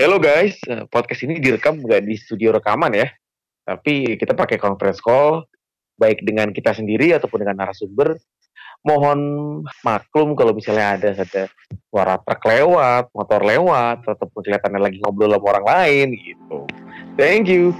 Hello 0.00 0.16
guys, 0.16 0.56
eh, 0.64 0.88
podcast 0.88 1.28
ini 1.28 1.44
direkam 1.44 1.76
nggak 1.76 2.08
di 2.08 2.16
studio 2.16 2.56
rekaman 2.56 2.88
ya, 2.96 3.04
tapi 3.68 4.16
kita 4.16 4.32
pakai 4.32 4.56
conference 4.56 4.96
call, 4.96 5.44
baik 6.00 6.24
dengan 6.24 6.56
kita 6.56 6.72
sendiri 6.72 7.12
ataupun 7.12 7.44
dengan 7.44 7.60
narasumber. 7.60 8.16
Mohon 8.80 9.20
maklum 9.84 10.32
kalau 10.40 10.56
misalnya 10.56 10.96
ada 10.96 11.12
ada 11.12 11.52
suara 11.92 12.16
truk 12.16 12.40
lewat, 12.48 13.12
motor 13.12 13.44
lewat, 13.44 14.00
ataupun 14.08 14.40
kelihatannya 14.40 14.80
lagi 14.80 15.04
ngobrol 15.04 15.36
sama 15.36 15.60
orang 15.60 15.66
lain 15.68 16.06
gitu. 16.16 16.64
Thank 17.20 17.52
you. 17.52 17.76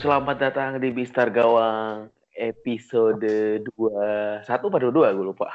Selamat 0.00 0.36
datang 0.40 0.80
di 0.80 0.88
Bistar 0.96 1.28
Gawang 1.28 2.08
episode 2.32 3.20
21 3.68 4.48
apa 4.48 4.64
22 4.80 4.96
gue 4.96 5.26
lupa. 5.28 5.52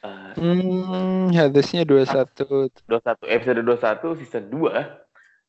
Eh, 0.00 0.32
Hmm, 0.40 1.28
harusnya 1.36 1.84
21. 1.84 2.72
21 2.88 3.20
episode 3.28 3.60
21 3.60 4.16
season 4.16 4.44
2 4.48 5.04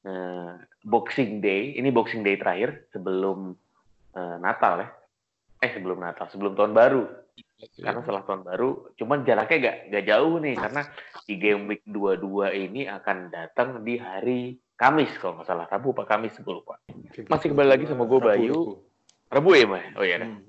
Nah, 0.07 0.59
Boxing 0.83 1.39
Day. 1.39 1.75
Ini 1.79 1.87
Boxing 1.87 2.27
Day 2.27 2.35
terakhir 2.35 2.91
sebelum 2.91 3.55
eh, 4.19 4.37
Natal 4.43 4.83
ya. 4.83 4.87
Eh 5.63 5.71
sebelum 5.71 6.03
Natal 6.03 6.27
sebelum 6.27 6.51
tahun 6.51 6.75
baru. 6.75 7.07
Karena 7.79 8.03
setelah 8.03 8.27
tahun 8.27 8.43
baru 8.43 8.91
cuman 8.99 9.23
jaraknya 9.23 9.57
gak, 9.63 9.77
gak 9.95 10.05
jauh 10.11 10.35
nih. 10.43 10.59
Karena 10.59 10.83
di 11.23 11.35
game 11.39 11.63
week 11.71 11.87
22 11.87 12.51
ini 12.59 12.91
akan 12.91 13.31
datang 13.31 13.87
di 13.87 13.95
hari 13.95 14.59
Kamis 14.77 15.09
kalau 15.17 15.41
nggak 15.41 15.49
salah 15.49 15.65
Rabu 15.65 15.97
apa 15.97 16.05
Kamis 16.05 16.37
gue 16.37 16.53
lupa 16.53 16.77
Masih 17.27 17.49
kembali 17.49 17.65
lagi 17.65 17.89
sama 17.89 18.05
gue, 18.05 18.21
Bayu. 18.21 18.77
Rabu 19.27 19.49
ya 19.57 19.65
Mbak 19.65 19.83
oh 19.97 20.05
iya. 20.05 20.17
Hmm, 20.23 20.39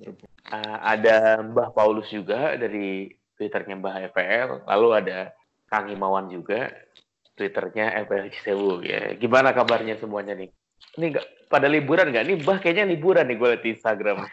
Uh, 0.48 0.80
ada 0.80 1.44
Mbah 1.44 1.76
Paulus 1.76 2.08
juga 2.08 2.56
dari 2.56 3.12
Twitternya 3.36 3.76
Mbah 3.76 4.08
FPL, 4.08 4.64
lalu 4.64 4.88
ada 4.96 5.36
Kang 5.68 5.92
Imawan 5.92 6.32
juga 6.32 6.72
Twitternya 7.36 7.92
FPL 8.08 8.32
Cisewu 8.32 8.80
ya. 8.80 9.12
Gimana 9.20 9.52
kabarnya 9.52 10.00
semuanya 10.00 10.32
nih? 10.32 10.48
Ini 10.96 11.12
nggak 11.12 11.52
pada 11.52 11.68
liburan 11.68 12.08
nggak? 12.08 12.24
Nih 12.24 12.40
Mbah 12.40 12.64
kayaknya 12.64 12.88
liburan 12.88 13.28
nih 13.28 13.36
gue 13.36 13.48
liat 13.52 13.60
di 13.60 13.76
Instagram. 13.76 14.24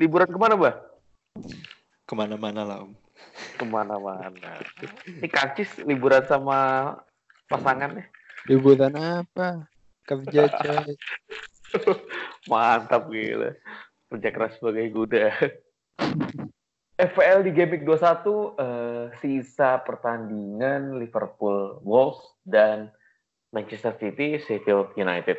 liburan 0.00 0.28
ke 0.32 0.38
mana 0.40 0.56
Mbah? 0.56 0.74
Ke 2.08 2.16
mana-mana 2.16 2.64
lah 2.64 2.88
om. 2.88 2.96
Ke 3.58 3.64
mana-mana. 3.66 4.60
Ini 5.20 5.28
Kancis 5.30 5.70
liburan 5.82 6.24
sama 6.26 6.92
pasangannya. 7.48 8.06
Liburan 8.50 8.94
apa? 8.96 9.68
Kerja 10.04 10.50
coy. 10.60 10.94
Mantap 12.50 13.08
gila. 13.08 13.56
Kerja 14.12 14.28
keras 14.30 14.54
sebagai 14.60 14.90
kuda. 14.94 15.32
FPL 16.94 17.42
di 17.42 17.50
Game 17.50 17.74
Week 17.74 17.82
21 17.82 18.54
eh, 18.54 19.04
sisa 19.18 19.82
pertandingan 19.82 21.02
Liverpool 21.02 21.82
Wolves 21.82 22.22
dan 22.46 22.94
Manchester 23.50 23.98
City 23.98 24.38
Sheffield 24.38 24.94
United. 24.94 25.34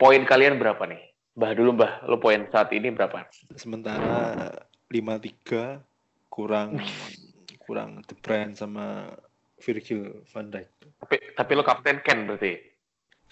Poin 0.00 0.24
kalian 0.24 0.56
berapa 0.56 0.80
nih? 0.88 1.00
Mbah 1.36 1.52
dulu 1.52 1.76
Mbah, 1.76 1.92
lo 2.08 2.16
poin 2.16 2.48
saat 2.48 2.72
ini 2.72 2.88
berapa? 2.88 3.28
sementara 3.60 4.48
5-3 4.88 5.84
kurang 6.36 6.76
kurang 7.64 8.04
De 8.04 8.12
Bruyne 8.20 8.52
sama 8.52 9.08
Virgil 9.56 10.20
van 10.28 10.52
Dijk 10.52 10.68
Tapi 11.00 11.16
tapi 11.32 11.52
lo 11.56 11.64
kapten 11.64 12.04
Ken 12.04 12.28
berarti. 12.28 12.52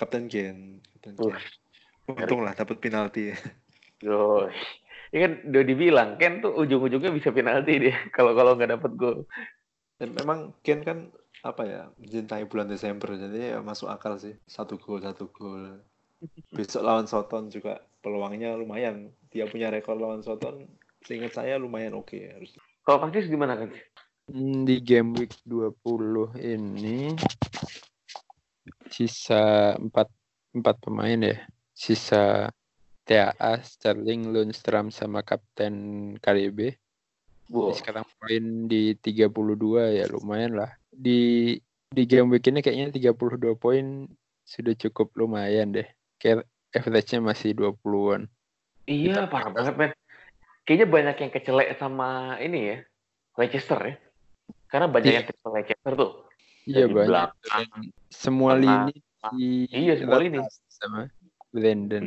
Kapten 0.00 0.25
Ken 0.32 0.81
Kapten 0.81 1.14
Uh, 1.20 1.37
Ken. 2.16 2.25
untung 2.25 2.41
lah 2.41 2.56
dapat 2.56 2.81
penalti 2.81 3.28
Yo. 4.00 4.48
Ini 5.12 5.19
kan 5.20 5.32
udah 5.53 5.64
dibilang 5.69 6.10
Ken 6.16 6.41
tuh 6.41 6.56
ujung-ujungnya 6.56 7.12
bisa 7.12 7.28
penalti 7.31 7.76
dia 7.76 7.97
kalau 8.16 8.32
kalau 8.32 8.56
nggak 8.56 8.72
dapet 8.81 8.93
gol. 8.97 9.28
dan 10.00 10.10
memang 10.16 10.56
Ken 10.64 10.81
kan 10.81 11.12
apa 11.44 11.62
ya 11.69 11.82
mencintai 12.00 12.48
bulan 12.48 12.72
Desember 12.72 13.12
jadi 13.14 13.54
ya 13.54 13.59
masuk 13.60 13.93
akal 13.93 14.16
sih 14.16 14.32
satu 14.48 14.81
gol 14.81 15.04
satu 15.04 15.28
gol 15.28 15.76
besok 16.56 16.81
lawan 16.81 17.04
Soton 17.04 17.53
juga 17.53 17.84
peluangnya 18.00 18.56
lumayan 18.56 19.12
dia 19.28 19.44
punya 19.44 19.69
rekor 19.69 20.00
lawan 20.00 20.25
Soton 20.25 20.64
seingat 21.04 21.37
saya 21.37 21.60
lumayan 21.60 21.93
oke 21.93 22.16
harus 22.16 22.56
Kalau 22.84 23.00
Kancis 23.00 23.32
gimana 23.32 23.56
kan? 23.56 23.72
Di 24.64 24.76
game 24.84 25.16
week 25.16 25.32
20 25.48 26.36
ini 26.36 27.16
sisa 28.92 29.72
4 29.80 29.88
empat 30.52 30.76
pemain 30.84 31.16
ya. 31.16 31.40
Sisa 31.72 32.52
TAA, 33.08 33.60
Sterling, 33.64 34.32
Lundstram 34.32 34.92
sama 34.92 35.24
Kapten 35.24 36.16
KDB. 36.20 36.76
Wow. 37.48 37.72
Sekarang 37.72 38.04
poin 38.20 38.68
di 38.68 38.96
32 39.00 39.32
ya 39.96 40.04
lumayan 40.08 40.56
lah. 40.60 40.72
Di 40.92 41.56
di 41.88 42.02
game 42.04 42.36
week 42.36 42.48
ini 42.48 42.60
kayaknya 42.60 42.92
32 43.16 43.56
poin 43.56 44.08
sudah 44.44 44.76
cukup 44.76 45.12
lumayan 45.16 45.72
deh. 45.72 45.88
Kayak 46.20 46.44
average-nya 46.76 47.20
masih 47.24 47.56
20-an. 47.56 48.28
Iya, 48.84 49.24
parah 49.32 49.48
banget, 49.48 49.74
men. 49.80 49.92
Kayaknya 50.64 50.86
banyak 50.88 51.16
yang 51.19 51.30
kecelek 51.30 51.69
sama 51.76 52.08
ini 52.38 52.60
ya, 52.66 52.76
Leicester 53.36 53.80
ya. 53.80 53.94
Karena 54.66 54.86
banyak 54.88 55.06
Iya. 55.06 55.16
yang 55.20 55.26
kecelek 55.28 55.54
Leicester 55.69 55.92
tuh. 55.94 56.12
Iya 56.64 56.82
Dari 56.82 56.94
banyak. 56.94 57.08
belakang. 57.08 57.64
Semua 58.08 58.50
Sama- 58.50 58.62
lini 58.62 58.94
di 59.30 59.48
Iya, 59.70 59.94
semua 59.97 60.19
lini. 60.19 60.38
sama 60.66 61.00
Brandon. 61.50 62.04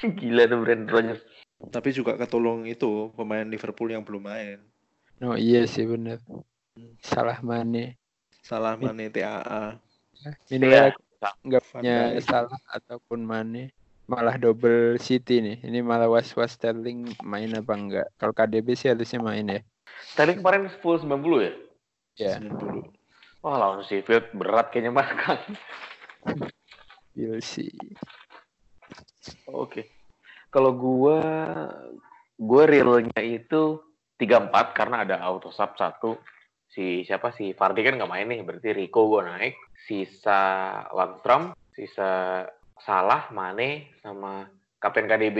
Gila 0.20 0.42
tuh 0.46 0.58
Brandon 0.58 0.88
Rodgers. 0.88 1.22
tapi 1.68 1.92
juga 1.92 2.16
ketolong 2.16 2.64
itu 2.64 3.12
pemain 3.12 3.44
Liverpool 3.44 3.92
yang 3.92 4.00
belum 4.00 4.24
main 4.24 4.56
Oh 5.20 5.36
iya 5.36 5.68
sih 5.68 5.84
bener. 5.84 6.16
Salah 6.98 7.36
mana? 7.40 7.92
salah 8.40 8.80
Mane 8.80 9.12
TAA 9.12 9.76
Minimal 10.48 10.88
Iya. 10.88 11.28
nggak 11.44 11.62
punya 11.68 11.96
salah 12.18 12.56
ataupun 12.66 13.20
mana. 13.20 13.68
Malah 14.10 14.34
double 14.42 14.98
City 14.98 15.38
nih. 15.38 15.56
Ini 15.62 15.86
malah 15.86 16.10
was-was 16.10 16.58
Sterling 16.58 17.14
main 17.22 17.54
apa 17.54 17.72
enggak? 17.78 18.10
Kalau 18.18 18.34
KDB 18.34 18.74
sih 18.74 18.90
harusnya 18.90 19.22
main 19.22 19.46
ya. 19.46 19.62
Tadi 20.18 20.34
kemarin 20.34 20.66
full 20.82 20.98
90 20.98 21.46
ya? 21.46 21.52
Ya, 22.18 22.34
90 22.42 22.90
Wah, 23.40 23.56
lawan 23.56 23.86
Sheffield 23.86 24.34
berat 24.36 24.68
kayaknya 24.68 24.92
makan. 24.92 25.38
Bill 27.16 27.40
sih. 27.40 27.72
Oke. 29.48 29.88
Kalau 30.52 30.74
gua 30.76 31.22
gua 32.36 32.62
realnya 32.66 33.22
itu 33.22 33.80
34 34.20 34.76
karena 34.76 35.06
ada 35.06 35.16
auto 35.24 35.48
sub 35.48 35.72
satu. 35.78 36.20
Si 36.68 37.06
siapa 37.08 37.32
si 37.32 37.56
Fardi 37.56 37.80
kan 37.80 37.96
nggak 37.96 38.12
main 38.12 38.28
nih, 38.28 38.44
berarti 38.44 38.76
Rico 38.76 39.08
gua 39.08 39.24
naik. 39.24 39.56
Sisa 39.88 40.42
Landstrom, 40.92 41.56
sisa 41.72 42.44
Salah, 42.80 43.28
Mane 43.30 43.92
sama 44.00 44.48
Kapten 44.80 45.06
KDB. 45.06 45.38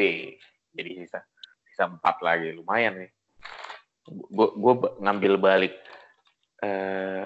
Jadi 0.76 0.90
sisa 1.02 1.20
sisa 1.66 1.88
4 1.88 2.00
lagi, 2.20 2.52
lumayan 2.54 3.00
nih. 3.00 3.10
Ba- 4.32 4.96
ngambil 5.00 5.34
balik 5.40 5.74
eh 6.60 7.24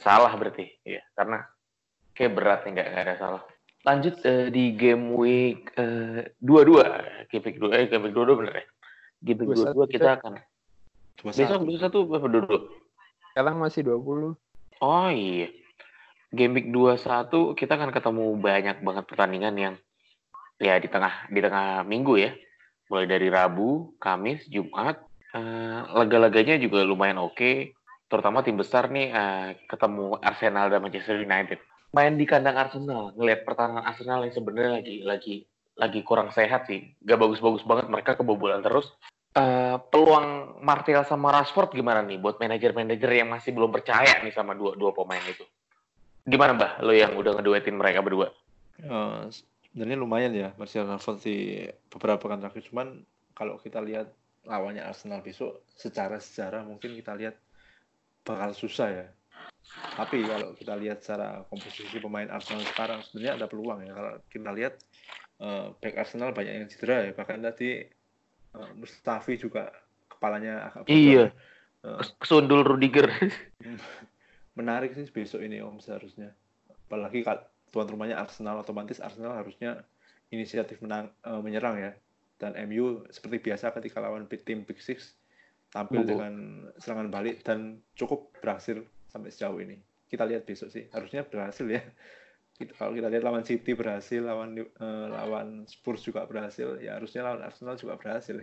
salah 0.00 0.32
berarti, 0.32 0.64
ya, 0.80 1.04
karena 1.12 1.44
kayak 2.16 2.32
berat 2.32 2.60
nih 2.64 2.72
nggak 2.72 2.88
nggak 2.88 3.04
ada 3.04 3.16
salah. 3.20 3.42
Lanjut 3.84 4.14
eh, 4.24 4.48
di 4.48 4.76
game 4.76 5.12
week 5.16 5.72
eh, 5.76 6.32
22. 6.40 7.28
Game 7.28 7.44
week 7.44 7.58
2 7.60 7.76
eh 7.76 7.84
game 7.88 8.04
week 8.08 8.14
22 8.16 8.40
bener 8.40 8.54
ya? 8.60 8.64
Game 9.24 9.40
week 9.44 9.56
22 9.56 9.94
kita 9.96 10.10
akan 10.20 10.32
besok 11.20 11.60
21 11.64 11.68
besok 11.68 11.80
satu 11.84 11.98
apa 12.08 12.28
22? 12.28 13.32
Sekarang 13.32 13.56
masih 13.60 13.80
20. 13.84 14.36
Oh 14.80 15.08
iya. 15.12 15.48
Game 16.30 16.54
week 16.54 16.70
21 16.70 17.58
kita 17.58 17.74
akan 17.74 17.90
ketemu 17.90 18.38
banyak 18.38 18.76
banget 18.86 19.04
pertandingan 19.10 19.54
yang 19.58 19.74
ya 20.62 20.78
di 20.78 20.86
tengah 20.86 21.26
di 21.26 21.40
tengah 21.42 21.82
minggu 21.82 22.14
ya. 22.22 22.30
Mulai 22.86 23.06
dari 23.06 23.28
Rabu, 23.30 23.98
Kamis, 23.98 24.46
Jumat. 24.46 24.98
Eh, 25.34 25.80
laga-laganya 25.94 26.58
juga 26.58 26.86
lumayan 26.86 27.18
oke. 27.18 27.74
Terutama 28.10 28.42
tim 28.46 28.54
besar 28.54 28.90
nih 28.90 29.10
eh, 29.10 29.48
ketemu 29.66 30.18
Arsenal 30.22 30.70
dan 30.70 30.82
Manchester 30.86 31.18
United. 31.18 31.58
Main 31.90 32.14
di 32.14 32.22
kandang 32.22 32.54
Arsenal, 32.54 33.10
ngelihat 33.18 33.42
pertahanan 33.42 33.82
Arsenal 33.82 34.22
yang 34.22 34.34
sebenarnya 34.34 34.72
lagi 34.78 34.96
lagi 35.02 35.36
lagi 35.74 36.00
kurang 36.06 36.30
sehat 36.30 36.70
sih. 36.70 36.94
Gak 37.02 37.18
bagus-bagus 37.18 37.66
banget 37.66 37.90
mereka 37.90 38.14
kebobolan 38.14 38.62
terus. 38.62 38.86
Eh, 39.30 39.76
peluang 39.90 40.58
Martial 40.62 41.06
sama 41.06 41.30
Rashford 41.30 41.70
gimana 41.74 42.02
nih 42.02 42.18
buat 42.18 42.42
manajer-manajer 42.42 43.10
yang 43.22 43.30
masih 43.30 43.54
belum 43.54 43.70
percaya 43.70 44.18
nih 44.22 44.34
sama 44.34 44.58
dua 44.58 44.74
dua 44.74 44.90
pemain 44.90 45.22
itu? 45.22 45.46
Gimana 46.30 46.54
Mbah, 46.54 46.72
lo 46.86 46.94
yang 46.94 47.18
udah 47.18 47.34
ngeduetin 47.34 47.74
mereka 47.74 48.06
berdua? 48.06 48.30
Eh, 48.78 49.20
sebenarnya 49.66 49.96
lumayan 49.98 50.32
ya 50.32 50.48
Martial 50.54 50.86
Rashford 50.86 51.18
di 51.26 51.66
beberapa 51.90 52.30
kan 52.30 52.38
terakhir. 52.38 52.62
Cuman 52.70 53.02
kalau 53.34 53.58
kita 53.58 53.82
lihat 53.82 54.14
lawannya 54.46 54.86
Arsenal 54.86 55.20
besok 55.20 55.66
secara 55.74 56.22
sejarah 56.22 56.64
mungkin 56.64 56.94
kita 56.94 57.18
lihat 57.18 57.34
bakal 58.22 58.54
susah 58.54 58.88
ya. 58.88 59.06
Tapi 59.98 60.22
kalau 60.22 60.54
kita 60.54 60.74
lihat 60.78 61.02
secara 61.02 61.42
komposisi 61.50 61.98
pemain 61.98 62.30
Arsenal 62.30 62.62
sekarang 62.62 63.02
sebenarnya 63.04 63.42
ada 63.42 63.46
peluang 63.50 63.82
ya. 63.84 63.92
Kalau 63.92 64.12
kita 64.30 64.50
lihat 64.54 64.74
uh, 65.42 65.74
back 65.82 65.94
Arsenal 65.98 66.30
banyak 66.30 66.54
yang 66.62 66.70
cedera 66.70 67.10
ya. 67.10 67.12
Bahkan 67.12 67.38
tadi 67.42 67.84
uh, 68.54 68.70
Mustafi 68.78 69.34
juga 69.34 69.74
kepalanya 70.06 70.70
agak 70.70 70.86
iya. 70.86 71.34
uh, 71.82 72.00
kesundul 72.22 72.62
Rudiger 72.62 73.10
menarik 74.58 74.94
sih 74.94 75.06
besok 75.08 75.44
ini 75.44 75.62
Om 75.62 75.78
seharusnya 75.78 76.34
apalagi 76.90 77.22
kalau 77.22 77.46
tuan 77.70 77.86
rumahnya 77.86 78.18
Arsenal 78.18 78.58
otomatis 78.60 78.98
Arsenal 78.98 79.38
harusnya 79.38 79.86
inisiatif 80.34 80.82
menang, 80.82 81.10
uh, 81.22 81.38
menyerang 81.38 81.78
ya 81.78 81.92
dan 82.40 82.56
MU 82.66 83.04
seperti 83.12 83.38
biasa 83.50 83.70
ketika 83.78 84.00
lawan 84.00 84.26
tim 84.26 84.66
Big 84.66 84.80
Six 84.80 85.14
tampil 85.70 86.02
dengan 86.02 86.66
serangan 86.82 87.12
balik 87.12 87.46
dan 87.46 87.78
cukup 87.94 88.34
berhasil 88.42 88.82
sampai 89.06 89.30
sejauh 89.30 89.62
ini. 89.62 89.78
Kita 90.10 90.26
lihat 90.26 90.42
besok 90.42 90.74
sih, 90.74 90.90
harusnya 90.90 91.22
berhasil 91.22 91.62
ya. 91.62 91.82
Kita, 92.58 92.74
kalau 92.74 92.92
kita 92.92 93.06
lihat 93.06 93.22
lawan 93.22 93.46
City 93.46 93.78
berhasil, 93.78 94.18
lawan 94.18 94.58
uh, 94.58 95.06
lawan 95.14 95.62
Spurs 95.70 96.02
juga 96.02 96.26
berhasil, 96.26 96.82
ya 96.82 96.98
harusnya 96.98 97.22
lawan 97.22 97.46
Arsenal 97.46 97.78
juga 97.78 97.94
berhasil. 97.94 98.42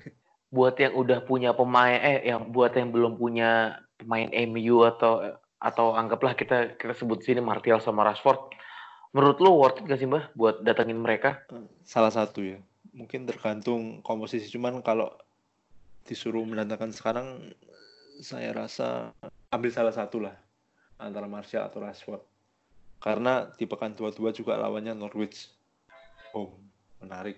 Buat 0.55 0.79
yang 0.79 0.95
udah 0.95 1.19
punya 1.27 1.51
pemain, 1.51 1.99
eh 1.99 2.31
yang 2.31 2.47
buat 2.47 2.71
yang 2.71 2.95
belum 2.95 3.19
punya 3.19 3.83
pemain 3.99 4.31
MU 4.47 4.87
atau 4.87 5.35
atau 5.57 5.97
anggaplah 5.97 6.37
kita 6.37 6.77
kita 6.77 6.93
sebut 6.93 7.25
sini 7.25 7.41
Martial 7.41 7.81
sama 7.81 8.05
Rashford, 8.05 8.53
menurut 9.13 9.37
lo 9.41 9.57
worth 9.57 9.81
it 9.81 9.89
gak 9.89 9.97
sih 9.97 10.09
mbah 10.09 10.29
buat 10.37 10.61
datangin 10.61 11.01
mereka? 11.01 11.41
Salah 11.81 12.13
satu 12.13 12.45
ya, 12.45 12.59
mungkin 12.93 13.25
tergantung 13.25 14.05
komposisi. 14.05 14.49
Cuman 14.53 14.85
kalau 14.85 15.09
disuruh 16.05 16.45
mendatangkan 16.45 16.93
sekarang, 16.93 17.27
saya 18.21 18.53
rasa 18.53 19.11
ambil 19.49 19.71
salah 19.73 19.93
satu 19.93 20.21
lah 20.21 20.35
antara 21.01 21.25
Martial 21.25 21.65
atau 21.65 21.81
Rashford. 21.81 22.21
Karena 22.97 23.49
di 23.53 23.65
pekan 23.69 23.93
dua-dua 23.93 24.33
juga 24.33 24.57
lawannya 24.57 24.97
Norwich. 24.97 25.53
Oh, 26.33 26.57
menarik. 27.01 27.37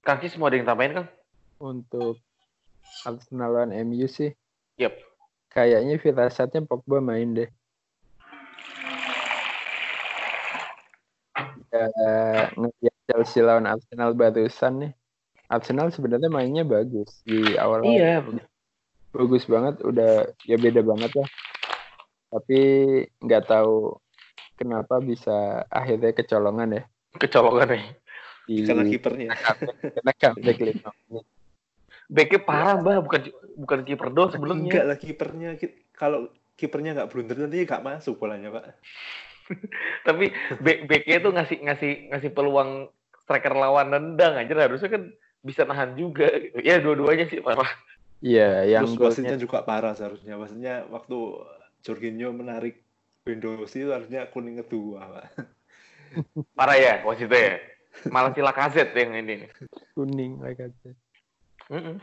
Kaki 0.00 0.32
semua 0.32 0.48
ada 0.48 0.56
yang 0.56 0.64
tambahin, 0.64 0.96
Kang? 0.96 1.08
Untuk 1.60 2.16
Arsenal 3.06 3.50
lawan 3.54 3.72
MU 3.86 4.06
sih. 4.06 4.32
Yep. 4.78 4.94
Kayaknya 5.48 5.94
firasatnya 5.98 6.60
Pogba 6.64 7.00
main 7.02 7.34
deh. 7.34 7.50
Ya, 11.68 11.86
ngeliat 12.56 12.96
Chelsea 13.06 13.44
lawan 13.44 13.68
Arsenal 13.68 14.16
barusan 14.16 14.88
nih 14.88 14.92
Arsenal 15.48 15.88
sebenarnya 15.88 16.28
mainnya 16.28 16.64
bagus 16.64 17.24
di 17.24 17.56
awal. 17.56 17.80
Iya. 17.88 18.20
Bagus 19.16 19.48
banget, 19.48 19.80
udah 19.80 20.28
ya 20.44 20.56
beda 20.60 20.84
banget 20.84 21.08
lah. 21.16 21.28
Tapi 22.28 22.60
nggak 23.24 23.48
tahu 23.48 23.96
kenapa 24.60 25.00
bisa 25.00 25.64
akhirnya 25.72 26.12
kecolongan 26.12 26.76
ya. 26.76 26.82
Kecolongan 27.16 27.68
ya. 27.72 27.80
Di, 28.44 28.54
karena 28.68 28.84
kipernya. 28.84 29.28
Karena 29.36 30.12
comeback 30.20 30.58
lima 30.60 30.90
Backnya 32.08 32.40
parah 32.40 32.80
mbak, 32.80 33.04
bukan 33.04 33.20
bukan 33.60 33.78
kiper 33.84 34.08
doang 34.10 34.32
sebelumnya. 34.32 34.72
Enggak 34.72 34.84
lah 34.88 34.96
kipernya. 34.96 35.50
Kalau 35.92 36.32
kipernya 36.58 36.96
nggak 36.96 37.08
blunder 37.12 37.36
nanti 37.38 37.62
nggak 37.62 37.84
masuk 37.84 38.16
bolanya 38.16 38.48
pak. 38.50 38.64
Tapi 40.08 40.32
backnya 40.60 41.18
tuh 41.20 41.32
ngasih 41.36 41.58
ngasih 41.64 41.92
ngasih 42.12 42.30
peluang 42.32 42.88
striker 43.24 43.52
lawan 43.52 43.92
nendang 43.92 44.40
aja 44.40 44.56
harusnya 44.56 44.88
kan 44.88 45.02
bisa 45.44 45.68
nahan 45.68 45.94
juga. 45.94 46.32
Ya 46.64 46.80
dua-duanya 46.80 47.28
sih 47.28 47.44
parah. 47.44 47.68
Iya, 48.18 48.66
yang 48.66 48.98
Terus 48.98 49.14
wasitnya 49.14 49.38
juga 49.38 49.62
parah 49.62 49.94
seharusnya. 49.94 50.34
Wasitnya 50.34 50.90
waktu 50.90 51.16
Jorginho 51.86 52.34
menarik 52.34 52.82
Windows 53.22 53.70
itu 53.76 53.94
harusnya 53.94 54.26
kuning 54.32 54.58
kedua, 54.58 55.06
Pak. 55.06 55.26
Parah 56.58 56.74
ya 56.74 56.94
wasitnya 57.06 57.38
ya. 57.38 57.54
Malah 58.10 58.34
sila 58.34 58.50
kaset 58.50 58.90
yang 58.96 59.14
ini. 59.14 59.46
Kuning 59.94 60.42
kaset. 60.42 60.98
Mm 61.68 61.80
-mm. 61.80 61.96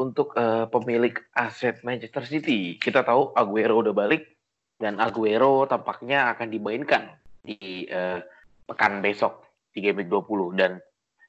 Untuk 0.00 0.32
uh, 0.34 0.66
pemilik 0.72 1.12
aset 1.36 1.84
Manchester 1.86 2.24
City, 2.24 2.80
kita 2.80 3.04
tahu 3.04 3.36
Aguero 3.36 3.84
udah 3.84 3.94
balik 3.94 4.40
dan 4.80 4.96
Aguero 4.96 5.68
tampaknya 5.68 6.32
akan 6.32 6.48
dimainkan 6.48 7.14
di 7.44 7.84
uh, 7.92 8.18
pekan 8.64 9.04
besok 9.04 9.44
di 9.70 9.84
game 9.84 10.02
week 10.02 10.10
20 10.10 10.56
dan 10.56 10.80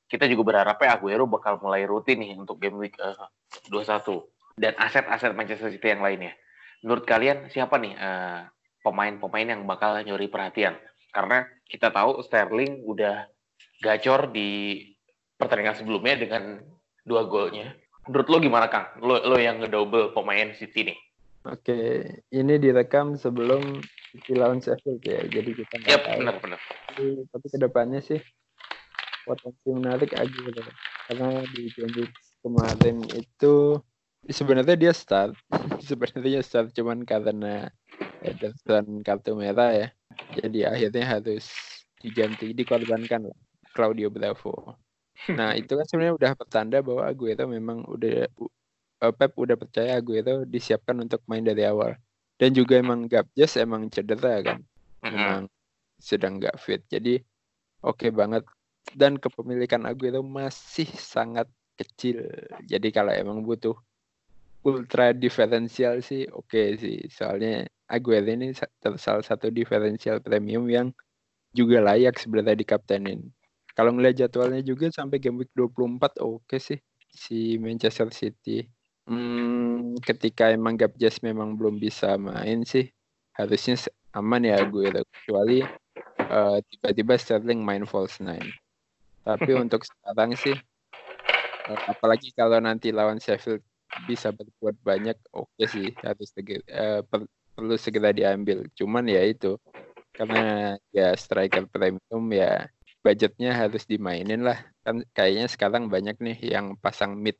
kita 0.07 0.25
juga 0.31 0.55
berharap 0.55 0.79
ya 0.79 0.95
Aguero 0.95 1.27
bakal 1.27 1.59
mulai 1.59 1.83
rutin 1.83 2.23
nih 2.23 2.33
untuk 2.39 2.63
game 2.63 2.79
week 2.79 2.95
uh, 3.03 3.27
21 3.69 4.23
dan 4.55 4.73
aset-aset 4.79 5.35
Manchester 5.35 5.69
City 5.69 5.91
yang 5.91 6.01
lainnya. 6.01 6.33
Menurut 6.81 7.05
kalian 7.05 7.51
siapa 7.53 7.77
nih 7.77 7.93
pemain 7.93 8.49
pemain-pemain 8.81 9.47
yang 9.53 9.61
bakal 9.69 9.99
nyuri 10.01 10.25
perhatian? 10.31 10.73
Karena 11.13 11.45
kita 11.69 11.93
tahu 11.93 12.23
Sterling 12.25 12.81
udah 12.87 13.29
gacor 13.81 14.29
di 14.29 14.79
pertandingan 15.41 15.73
sebelumnya 15.73 16.21
dengan 16.21 16.61
dua 17.01 17.25
golnya. 17.25 17.73
Menurut 18.05 18.27
lo 18.29 18.37
gimana 18.37 18.69
Kang? 18.69 18.93
Lo, 19.01 19.17
lo 19.17 19.37
yang 19.41 19.61
ngedouble 19.61 20.13
pemain 20.13 20.53
City 20.53 20.93
nih? 20.93 20.99
Oke, 21.49 22.05
ini 22.29 22.61
direkam 22.61 23.17
sebelum 23.17 23.81
City 24.13 24.37
lawan 24.37 24.61
Sheffield 24.61 25.01
ya, 25.01 25.25
jadi 25.25 25.49
kita 25.57 25.73
nggak 25.81 25.89
yep, 25.89 26.01
tahu. 26.05 26.17
benar 26.21 26.35
benar. 26.37 26.59
Tapi, 26.61 27.05
tapi 27.33 27.45
ke 27.49 27.57
depannya 27.57 28.01
sih 28.05 28.21
potensi 29.25 29.69
menarik 29.73 30.13
aja 30.13 30.29
gitu. 30.29 30.61
Karena 31.09 31.41
di 31.49 31.63
game 31.73 32.05
kemarin 32.45 32.97
itu 33.17 33.81
sebenarnya 34.29 34.77
dia 34.77 34.93
start, 34.93 35.33
sebenarnya 35.89 36.37
dia 36.37 36.41
start 36.45 36.69
cuman 36.77 37.09
karena 37.09 37.73
Ederson 38.21 39.01
kartu 39.01 39.33
merah 39.33 39.73
ya, 39.73 39.87
jadi 40.37 40.69
akhirnya 40.77 41.17
harus 41.17 41.49
diganti, 41.97 42.53
dikorbankan 42.53 43.33
lah 43.33 43.37
Claudio 43.71 44.11
Bravo. 44.11 44.77
Nah 45.29 45.53
itu 45.53 45.77
kan 45.77 45.85
sebenarnya 45.85 46.15
udah 46.17 46.31
pertanda 46.33 46.77
bahwa 46.81 47.05
Aguero 47.05 47.45
memang 47.45 47.85
udah 47.85 48.25
uh, 49.05 49.13
Pep 49.13 49.37
udah 49.37 49.57
percaya 49.57 49.97
gue 50.01 50.21
itu 50.21 50.35
disiapkan 50.49 50.97
untuk 50.97 51.21
main 51.29 51.45
dari 51.45 51.65
awal. 51.65 51.93
Dan 52.41 52.57
juga 52.57 52.81
emang 52.81 53.05
Gabjes 53.05 53.57
emang 53.61 53.85
cedera 53.93 54.41
kan. 54.41 54.59
Memang 55.05 55.45
sedang 56.01 56.41
nggak 56.41 56.57
fit. 56.57 56.81
Jadi 56.89 57.21
oke 57.85 58.09
okay 58.09 58.09
banget. 58.09 58.41
Dan 58.97 59.21
kepemilikan 59.21 59.85
Aguero 59.85 60.25
masih 60.25 60.89
sangat 60.97 61.45
kecil. 61.77 62.25
Jadi 62.65 62.89
kalau 62.89 63.13
emang 63.13 63.45
butuh 63.45 63.77
ultra 64.65 65.13
diferensial 65.13 66.01
sih 66.01 66.25
oke 66.29 66.49
okay 66.49 66.81
sih. 66.81 66.97
Soalnya 67.13 67.69
Aguero 67.85 68.25
ini 68.25 68.57
salah 68.97 69.21
satu 69.21 69.53
diferensial 69.53 70.17
premium 70.17 70.65
yang 70.65 70.89
juga 71.53 71.77
layak 71.83 72.17
sebenarnya 72.17 72.57
dikaptenin. 72.57 73.21
Kalau 73.81 73.97
ngeliat 73.97 74.13
jadwalnya 74.13 74.61
juga 74.61 74.93
sampai 74.93 75.17
game 75.17 75.41
week 75.41 75.49
24 75.57 76.21
oke 76.21 76.45
okay 76.45 76.61
sih 76.61 76.77
si 77.09 77.57
Manchester 77.57 78.13
City. 78.13 78.61
Hmm, 79.09 79.97
ketika 80.05 80.53
emang 80.53 80.77
Gabjes 80.77 81.17
memang 81.25 81.57
belum 81.57 81.81
bisa 81.81 82.13
main 82.13 82.61
sih, 82.61 82.93
harusnya 83.33 83.81
aman 84.13 84.45
ya 84.45 84.61
gue 84.69 84.85
kecuali 84.85 85.65
uh, 86.29 86.61
tiba-tiba 86.61 87.17
Sterling 87.17 87.65
main 87.65 87.81
false 87.89 88.21
nine. 88.21 88.53
Tapi 89.25 89.49
untuk 89.65 89.81
sekarang 89.81 90.37
sih, 90.37 90.53
uh, 91.65 91.81
apalagi 91.89 92.29
kalau 92.37 92.61
nanti 92.61 92.93
lawan 92.93 93.17
Sheffield 93.17 93.65
bisa 94.05 94.29
berbuat 94.29 94.77
banyak, 94.85 95.17
oke 95.33 95.49
okay 95.57 95.65
sih 95.65 95.87
harus 96.05 96.29
segera, 96.29 96.61
uh, 96.69 97.01
per, 97.01 97.25
perlu 97.57 97.81
segera 97.81 98.13
diambil. 98.13 98.61
Cuman 98.77 99.09
ya 99.09 99.25
itu 99.25 99.57
karena 100.13 100.77
ya 100.93 101.17
striker 101.17 101.65
premium 101.65 102.29
ya 102.29 102.69
budgetnya 103.01 103.51
harus 103.57 103.83
dimainin 103.89 104.45
lah. 104.45 104.61
Kan 104.85 105.05
kayaknya 105.13 105.49
sekarang 105.49 105.89
banyak 105.89 106.17
nih 106.21 106.37
yang 106.41 106.77
pasang 106.77 107.17
mid. 107.17 107.37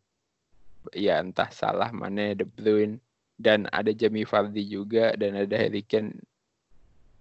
Ya 0.98 1.22
entah 1.22 1.50
salah 1.54 1.94
mana 1.94 2.34
De 2.34 2.46
Bruyne 2.46 2.98
dan 3.38 3.70
ada 3.70 3.94
Jamie 3.94 4.26
Vardy 4.26 4.66
juga 4.66 5.14
dan 5.18 5.38
ada 5.38 5.56
Harry 5.58 5.86
Kane. 5.86 6.18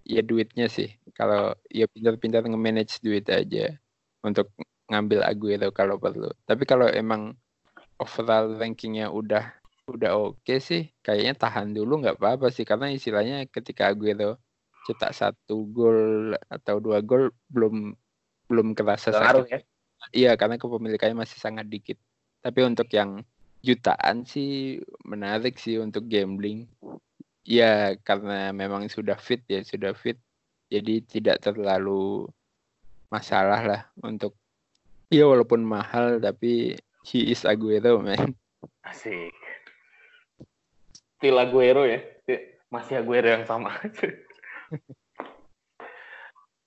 Ya 0.05 0.25
duitnya 0.25 0.65
sih. 0.65 0.89
Kalau 1.13 1.53
ya 1.69 1.85
pintar-pintar 1.85 2.41
nge-manage 2.45 3.01
duit 3.05 3.25
aja 3.29 3.77
untuk 4.25 4.49
ngambil 4.89 5.21
Aguero 5.25 5.69
kalau 5.69 6.01
perlu. 6.01 6.33
Tapi 6.49 6.65
kalau 6.65 6.89
emang 6.89 7.37
overall 8.01 8.57
rankingnya 8.57 9.13
udah 9.13 9.53
udah 9.89 10.11
oke 10.15 10.39
okay 10.45 10.61
sih 10.61 10.83
kayaknya 11.03 11.35
tahan 11.35 11.73
dulu 11.77 12.01
nggak 12.01 12.17
apa-apa 12.17 12.49
sih. 12.49 12.65
Karena 12.65 12.89
istilahnya 12.89 13.45
ketika 13.45 13.93
Aguero 13.93 14.41
cetak 14.89 15.13
satu 15.13 15.69
gol 15.69 16.33
atau 16.49 16.81
dua 16.81 17.05
gol 17.05 17.29
belum 17.53 17.93
belum 18.51 18.75
kerasa 18.75 19.15
Nggak 19.15 19.23
sakit. 19.23 19.47
ya. 19.47 19.59
Iya, 20.11 20.31
karena 20.35 20.59
kepemilikannya 20.59 21.23
masih 21.23 21.39
sangat 21.39 21.71
dikit. 21.71 21.95
Tapi 22.43 22.59
untuk 22.67 22.91
yang 22.91 23.23
jutaan 23.63 24.27
sih 24.27 24.81
menarik 25.07 25.55
sih 25.55 25.79
untuk 25.79 26.11
gambling. 26.11 26.67
Ya, 27.47 27.95
karena 28.03 28.51
memang 28.51 28.91
sudah 28.91 29.15
fit 29.15 29.45
ya, 29.47 29.63
sudah 29.63 29.95
fit. 29.95 30.19
Jadi 30.67 31.05
tidak 31.07 31.39
terlalu 31.39 32.27
masalah 33.11 33.61
lah 33.63 33.81
untuk 34.03 34.35
ya 35.11 35.27
walaupun 35.27 35.67
mahal 35.67 36.23
tapi 36.23 36.79
he 37.03 37.19
is 37.31 37.43
Aguero 37.43 37.99
man. 37.99 38.35
Asik. 38.87 39.35
Still 41.19 41.37
Aguero 41.37 41.83
ya. 41.83 41.99
Masih 42.71 43.03
Aguero 43.03 43.27
yang 43.27 43.43
sama. 43.43 43.75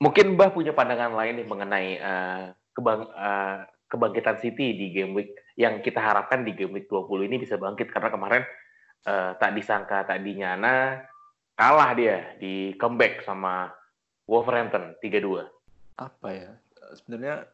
Mungkin 0.03 0.35
Mbah 0.35 0.51
punya 0.51 0.75
pandangan 0.75 1.15
lain 1.15 1.39
nih 1.39 1.47
mengenai 1.47 1.89
eh, 1.97 2.43
kebang 2.75 3.07
eh, 3.09 3.57
kebangkitan 3.87 4.43
City 4.43 4.75
di 4.75 4.91
game 4.91 5.15
week 5.15 5.31
yang 5.55 5.79
kita 5.79 6.03
harapkan 6.03 6.43
di 6.43 6.51
game 6.51 6.75
week 6.75 6.91
20 6.91 7.31
ini 7.31 7.39
bisa 7.39 7.55
bangkit. 7.55 7.95
Karena 7.95 8.11
kemarin 8.11 8.43
eh, 9.07 9.31
tak 9.39 9.55
disangka 9.55 10.03
tak 10.05 10.21
dinyana 10.21 11.05
kalah 11.55 11.95
dia 11.95 12.35
di 12.43 12.75
comeback 12.75 13.23
sama 13.23 13.71
Wolverhampton 14.27 14.99
3-2. 14.99 15.47
apa 15.95 16.29
ya? 16.35 16.51
Sebenarnya 16.99 17.47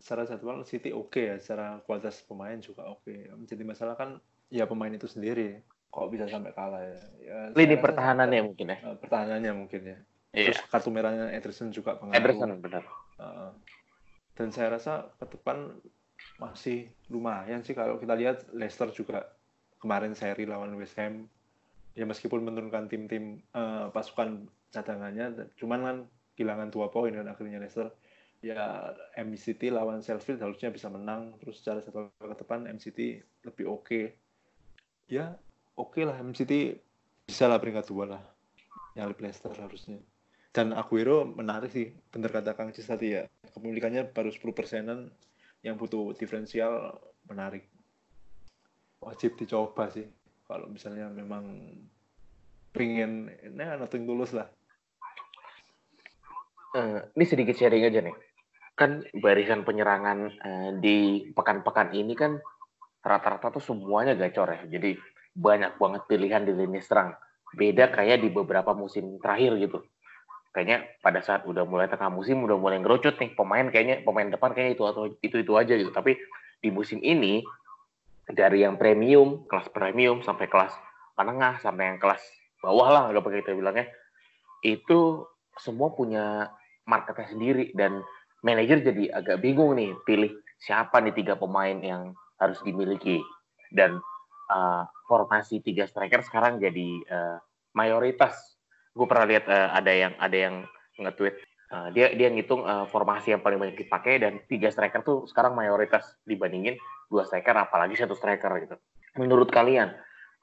secara 0.00 0.24
jadwal 0.24 0.64
City 0.64 0.96
oke 0.96 1.20
ya. 1.20 1.36
Secara 1.36 1.84
kualitas 1.84 2.24
pemain 2.24 2.56
juga 2.56 2.88
oke. 2.88 3.12
Yang 3.12 3.52
jadi 3.52 3.62
masalah 3.68 3.94
kan 4.00 4.16
ya 4.48 4.64
pemain 4.64 4.90
itu 4.90 5.04
sendiri. 5.04 5.60
Kok 5.92 6.08
bisa 6.08 6.24
sampai 6.24 6.56
kalah 6.56 6.80
ya, 6.80 6.96
ya 7.20 7.38
Lini 7.52 7.76
rasa- 7.76 7.84
pertahanannya 7.84 8.40
mungkin 8.48 8.72
ya. 8.72 8.78
Pertahanannya 8.96 9.52
mungkin 9.52 9.82
ya 9.84 9.98
Iya. 10.32 10.48
terus 10.48 10.64
kartu 10.72 10.88
merahnya 10.88 11.28
Ederson 11.28 11.68
juga 11.68 12.00
pengaruh. 12.00 12.16
Ederson 12.16 12.50
benar. 12.56 12.84
Uh, 13.20 13.52
dan 14.32 14.48
saya 14.48 14.72
rasa 14.72 15.12
ke 15.20 15.28
depan 15.28 15.76
masih 16.40 16.88
lumayan 17.12 17.60
sih 17.60 17.76
kalau 17.76 18.00
kita 18.00 18.16
lihat 18.16 18.48
Leicester 18.56 18.88
juga 18.96 19.28
kemarin 19.76 20.16
seri 20.16 20.48
lawan 20.48 20.72
West 20.80 20.96
Ham. 20.96 21.28
Ya 21.92 22.08
meskipun 22.08 22.40
menurunkan 22.40 22.88
tim-tim 22.88 23.44
uh, 23.52 23.92
pasukan 23.92 24.48
cadangannya 24.72 25.52
cuman 25.60 25.80
kan 25.84 25.96
kehilangan 26.32 26.72
dua 26.72 26.88
poin 26.88 27.12
kan 27.12 27.28
akhirnya 27.28 27.60
Leicester. 27.60 27.92
Ya 28.40 28.90
MCT 29.20 29.68
lawan 29.68 30.00
Sheffield 30.00 30.40
harusnya 30.40 30.72
bisa 30.72 30.88
menang. 30.88 31.36
Terus 31.44 31.60
secara 31.60 31.84
satu 31.84 32.08
ke 32.16 32.34
depan 32.40 32.64
MCT 32.72 33.20
lebih 33.44 33.68
oke. 33.68 34.16
Ya 35.12 35.36
oke 35.76 36.00
lah. 36.08 36.16
MCT 36.24 36.80
bisa 37.28 37.44
lah 37.52 37.60
peringkat 37.60 37.84
dua 37.92 38.16
lah. 38.16 38.22
Yang 38.96 39.06
lebih 39.12 39.22
Leicester 39.28 39.52
harusnya 39.54 40.00
dan 40.52 40.76
Aguero 40.76 41.24
menarik 41.24 41.72
sih 41.72 41.90
bener 42.12 42.28
kata 42.28 42.52
Kang 42.52 42.70
Cis 42.76 42.86
tadi 42.86 43.16
ya 43.16 43.24
kepemilikannya 43.48 44.12
baru 44.12 44.28
10 44.28 44.52
persenan 44.52 45.08
yang 45.64 45.80
butuh 45.80 46.12
diferensial 46.14 47.00
menarik 47.26 47.66
wajib 49.00 49.34
dicoba 49.40 49.88
sih 49.88 50.04
kalau 50.44 50.68
misalnya 50.68 51.08
memang 51.08 51.72
pengen 52.76 53.32
nah 53.56 53.80
nothing 53.80 54.04
tulus 54.04 54.36
lah 54.36 54.46
Eh, 56.72 57.00
ini 57.20 57.24
sedikit 57.28 57.52
sharing 57.52 57.84
aja 57.84 58.00
nih. 58.00 58.16
Kan 58.72 59.04
barisan 59.20 59.60
penyerangan 59.60 60.18
eh, 60.32 60.70
di 60.80 60.96
pekan-pekan 61.36 61.92
ini 61.92 62.16
kan 62.16 62.40
rata-rata 63.04 63.52
tuh 63.52 63.60
semuanya 63.60 64.16
gacor 64.16 64.56
ya. 64.56 64.64
Jadi 64.64 64.96
banyak 65.36 65.76
banget 65.76 66.02
pilihan 66.08 66.48
di 66.48 66.56
lini 66.56 66.80
serang. 66.80 67.12
Beda 67.52 67.92
kayak 67.92 68.24
di 68.24 68.32
beberapa 68.32 68.72
musim 68.72 69.20
terakhir 69.20 69.60
gitu. 69.60 69.84
Kayaknya 70.52 70.84
pada 71.00 71.24
saat 71.24 71.48
udah 71.48 71.64
mulai 71.64 71.88
tengah 71.88 72.12
musim 72.12 72.44
udah 72.44 72.60
mulai 72.60 72.76
ngerucut 72.76 73.16
nih 73.16 73.32
pemain 73.32 73.64
kayaknya 73.72 74.04
pemain 74.04 74.28
depan 74.28 74.52
kayaknya 74.52 74.72
itu 74.76 74.84
atau 74.84 75.08
itu 75.24 75.36
itu 75.40 75.52
aja 75.56 75.72
gitu. 75.72 75.88
Tapi 75.88 76.20
di 76.60 76.68
musim 76.68 77.00
ini 77.00 77.40
dari 78.28 78.60
yang 78.60 78.76
premium, 78.76 79.48
kelas 79.48 79.72
premium 79.72 80.20
sampai 80.20 80.52
kelas 80.52 80.76
menengah 81.16 81.56
sampai 81.64 81.96
yang 81.96 81.98
kelas 81.98 82.20
bawah 82.60 82.88
lah 82.92 83.02
nggak 83.10 83.24
pakai 83.24 83.40
kita 83.42 83.52
bilangnya 83.56 83.86
itu 84.62 85.24
semua 85.56 85.88
punya 85.96 86.52
marketnya 86.84 87.32
sendiri. 87.32 87.72
Dan 87.72 88.04
manajer 88.44 88.84
jadi 88.84 89.08
agak 89.08 89.40
bingung 89.40 89.80
nih 89.80 89.96
pilih 90.04 90.36
siapa 90.60 91.00
nih 91.00 91.16
tiga 91.16 91.40
pemain 91.40 91.80
yang 91.80 92.12
harus 92.36 92.60
dimiliki. 92.60 93.24
Dan 93.72 93.96
uh, 94.52 94.84
formasi 95.08 95.64
tiga 95.64 95.88
striker 95.88 96.20
sekarang 96.20 96.60
jadi 96.60 96.88
uh, 97.08 97.36
mayoritas 97.72 98.51
gue 98.92 99.06
pernah 99.08 99.26
lihat 99.26 99.44
uh, 99.48 99.68
ada 99.72 99.92
yang 99.92 100.12
ada 100.20 100.36
yang 100.36 100.54
nge-tweet 101.00 101.34
uh, 101.72 101.88
dia 101.90 102.12
dia 102.12 102.28
ngitung 102.28 102.64
uh, 102.64 102.84
formasi 102.88 103.32
yang 103.32 103.40
paling 103.40 103.58
banyak 103.58 103.80
dipakai 103.80 104.20
dan 104.20 104.40
tiga 104.46 104.68
striker 104.68 105.00
tuh 105.00 105.24
sekarang 105.28 105.56
mayoritas 105.56 106.16
dibandingin 106.28 106.76
dua 107.08 107.24
striker 107.24 107.56
apalagi 107.56 107.96
satu 107.96 108.12
striker 108.12 108.52
gitu 108.62 108.76
menurut 109.16 109.48
kalian 109.48 109.92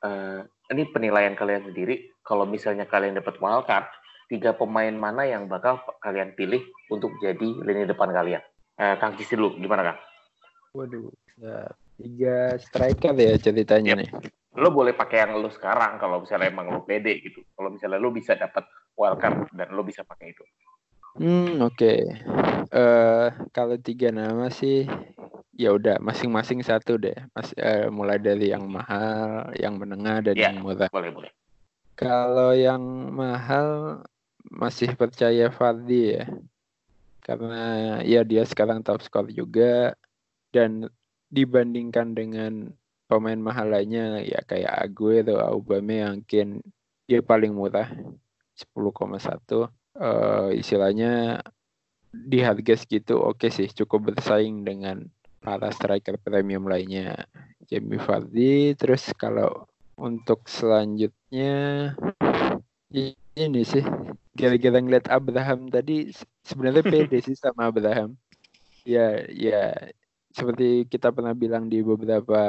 uh, 0.05 0.41
ini 0.69 0.85
penilaian 0.89 1.33
kalian 1.33 1.65
sendiri 1.65 2.13
kalau 2.21 2.45
misalnya 2.45 2.85
kalian 2.85 3.17
dapat 3.17 3.41
wildcard 3.41 3.89
tiga 4.29 4.53
pemain 4.53 4.93
mana 4.93 5.25
yang 5.25 5.49
bakal 5.49 5.81
kalian 6.05 6.37
pilih 6.37 6.61
untuk 6.93 7.17
jadi 7.17 7.49
lini 7.65 7.89
depan 7.89 8.13
kalian? 8.13 8.45
Eh, 8.79 8.95
Kang 9.01 9.17
Cici 9.17 9.35
dulu, 9.35 9.57
gimana 9.57 9.91
Kang? 9.91 9.99
Waduh, 10.77 11.09
ya, 11.41 11.65
tiga 11.97 12.37
striker 12.61 13.17
ya 13.17 13.35
ceritanya 13.41 13.97
Yep. 13.97 13.99
nih. 13.99 14.09
Lo 14.59 14.75
boleh 14.75 14.91
pakai 14.91 15.23
yang 15.23 15.39
lo 15.39 15.47
sekarang 15.47 15.95
kalau 15.95 16.19
misalnya 16.19 16.51
emang 16.51 16.67
lo 16.67 16.83
pede 16.83 17.23
gitu. 17.23 17.39
Kalau 17.55 17.71
misalnya 17.71 17.95
lo 17.95 18.11
bisa 18.11 18.35
dapat 18.35 18.67
wildcard 18.99 19.55
dan 19.55 19.71
lo 19.71 19.81
bisa 19.87 20.03
pakai 20.03 20.35
itu. 20.35 20.43
Hmm, 21.15 21.63
oke. 21.63 21.93
Eh, 22.69 23.27
kalau 23.55 23.75
tiga 23.79 24.11
nama 24.11 24.51
sih, 24.51 24.83
ya 25.55 25.71
udah 25.71 25.97
masing-masing 26.03 26.59
satu 26.61 26.99
deh. 26.99 27.15
Mas, 27.31 27.55
eh, 27.55 27.87
mulai 27.87 28.19
dari 28.19 28.51
yang 28.51 28.67
mahal, 28.67 29.51
yang 29.55 29.79
menengah, 29.79 30.21
dan 30.21 30.35
Ya. 30.35 30.51
yang 30.51 30.61
murah. 30.61 30.91
Boleh, 30.91 31.11
boleh. 31.11 31.31
Kalau 31.95 32.55
yang 32.55 32.79
mahal 33.11 33.99
masih 34.47 34.95
percaya 34.95 35.51
Fardi 35.51 36.15
ya. 36.19 36.27
Karena 37.19 37.99
ya 38.07 38.23
dia 38.23 38.47
sekarang 38.47 38.79
top 38.81 39.03
skor 39.03 39.27
juga 39.27 39.93
dan 40.55 40.87
dibandingkan 41.29 42.15
dengan 42.15 42.73
pemain 43.09 43.39
mahal 43.41 43.67
lainnya 43.73 44.21
ya 44.21 44.39
kayak 44.45 44.73
Aguero, 44.85 45.41
Aubameyang 45.41 46.21
mungkin 46.21 46.61
dia 47.09 47.25
paling 47.25 47.49
murah 47.57 47.89
10,1 48.53 49.65
eh 49.97 50.49
istilahnya 50.61 51.41
di 52.13 52.39
harga 52.41 52.73
segitu 52.77 53.17
oke 53.17 53.49
sih 53.49 53.69
cukup 53.73 54.13
bersaing 54.13 54.61
dengan 54.61 55.09
para 55.41 55.73
striker 55.73 56.21
premium 56.21 56.69
lainnya. 56.69 57.25
Jamie 57.69 58.01
Vardy 58.01 58.77
terus 58.77 59.09
kalau 59.17 59.65
untuk 59.97 60.45
selanjutnya 60.49 61.93
ini 63.37 63.61
sih 63.63 63.83
gara-gara 64.35 64.77
ngeliat 64.81 65.07
Abraham 65.11 65.69
tadi 65.69 66.09
se- 66.13 66.27
sebenarnya 66.45 66.83
pede 66.85 67.17
sih 67.25 67.35
sama 67.37 67.69
Abraham. 67.69 68.15
Ya 68.87 69.21
ya 69.29 69.75
seperti 70.39 70.88
kita 70.88 71.12
pernah 71.12 71.36
bilang 71.36 71.67
di 71.67 71.84
beberapa 71.84 72.39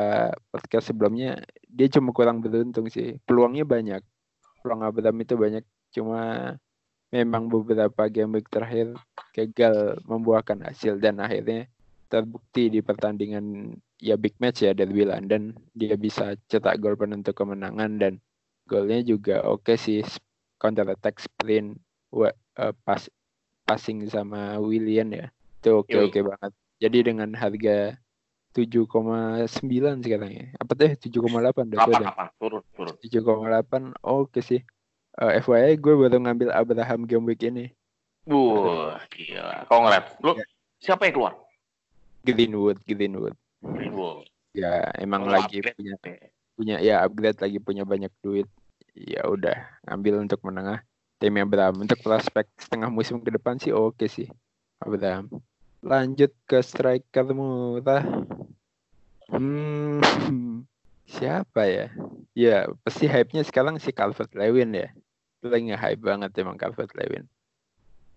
podcast 0.55 0.95
sebelumnya 0.95 1.43
dia 1.67 1.91
cuma 1.91 2.15
kurang 2.15 2.39
beruntung 2.39 2.87
sih. 2.87 3.19
Peluangnya 3.27 3.67
banyak. 3.67 3.99
Peluang 4.63 4.87
Abraham 4.87 5.19
itu 5.19 5.35
banyak. 5.35 5.65
Cuma 5.91 6.55
memang 7.11 7.51
beberapa 7.51 8.07
game 8.07 8.39
week 8.39 8.47
terakhir 8.47 8.95
gagal 9.35 9.99
membuahkan 10.07 10.63
hasil 10.71 11.03
dan 11.03 11.19
akhirnya 11.19 11.67
terbukti 12.07 12.71
di 12.71 12.79
pertandingan 12.79 13.75
ya 13.99 14.15
big 14.15 14.39
match 14.39 14.63
ya 14.63 14.71
Derby 14.71 15.03
London. 15.03 15.59
Dia 15.75 15.99
bisa 15.99 16.39
cetak 16.47 16.79
gol 16.79 16.95
penentu 16.95 17.35
kemenangan 17.35 17.99
dan 17.99 18.23
golnya 18.71 19.03
juga 19.03 19.43
oke 19.43 19.75
sih. 19.75 20.07
Counter 20.63 20.87
attack 20.95 21.19
sprint 21.19 21.75
eh, 22.15 22.75
pas 22.87 23.03
passing 23.67 24.07
sama 24.07 24.63
William 24.63 25.11
ya. 25.11 25.27
Itu 25.59 25.83
oke 25.83 25.91
Yoi. 25.91 26.07
oke 26.07 26.21
banget 26.23 26.53
jadi 26.81 26.99
dengan 27.05 27.31
harga 27.33 27.95
7,9 28.51 29.47
sekarang 30.03 30.31
ya 30.33 30.47
apa 30.59 30.73
tuh 30.75 30.91
7,8 30.91 31.71
udah 31.71 31.79
tua 31.79 31.79
Kapan, 31.79 31.93
dan 31.95 32.09
kapan? 32.09 32.29
Turun, 32.37 32.63
turun. 32.75 32.95
7,8 32.99 33.95
oke 34.03 34.41
sih 34.41 34.63
Eh, 35.13 35.43
FYI 35.43 35.75
gue 35.77 35.91
baru 35.93 36.17
ngambil 36.17 36.49
Abraham 36.51 37.03
game 37.05 37.27
week 37.27 37.43
ini 37.43 37.75
Wah, 38.25 38.95
gila. 39.11 39.67
Ngeliat, 39.67 40.07
lu 40.23 40.33
Ya. 40.33 40.47
siapa 40.79 41.03
yang 41.05 41.15
keluar? 41.15 41.35
Greenwood 42.23 42.79
Greenwood 42.85 43.35
Greenwood. 43.61 44.25
ya 44.53 44.71
emang 44.97 45.27
Oh, 45.27 45.31
lagi 45.31 45.61
upgrade. 45.61 45.77
punya 45.77 45.95
punya 46.55 46.77
ya 46.79 46.95
upgrade 47.03 47.39
lagi 47.39 47.59
punya 47.59 47.83
banyak 47.83 48.13
duit 48.21 48.47
ya 48.95 49.27
udah 49.27 49.57
ambil 49.85 50.23
untuk 50.23 50.41
menengah 50.43 50.83
tim 51.19 51.37
Abraham 51.37 51.85
untuk 51.85 51.99
prospek 52.01 52.47
setengah 52.57 52.89
musim 52.89 53.19
ke 53.19 53.31
depan 53.31 53.57
sih 53.57 53.71
oke 53.71 54.07
sih 54.07 54.31
Abraham 54.79 55.27
lanjut 55.81 56.33
ke 56.45 56.61
striker 56.61 57.33
murah 57.33 58.05
hmm 59.33 60.01
siapa 61.15 61.63
ya 61.67 61.87
ya 62.37 62.71
pasti 62.87 63.11
hype-nya 63.11 63.43
sekarang 63.43 63.83
si 63.83 63.91
Calvert 63.91 64.31
Lewin 64.37 64.77
ya 64.77 64.95
lagi 65.41 65.73
nge-hype 65.73 66.05
banget 66.05 66.31
emang 66.37 66.61
Calvert 66.61 66.93
Lewin. 66.93 67.25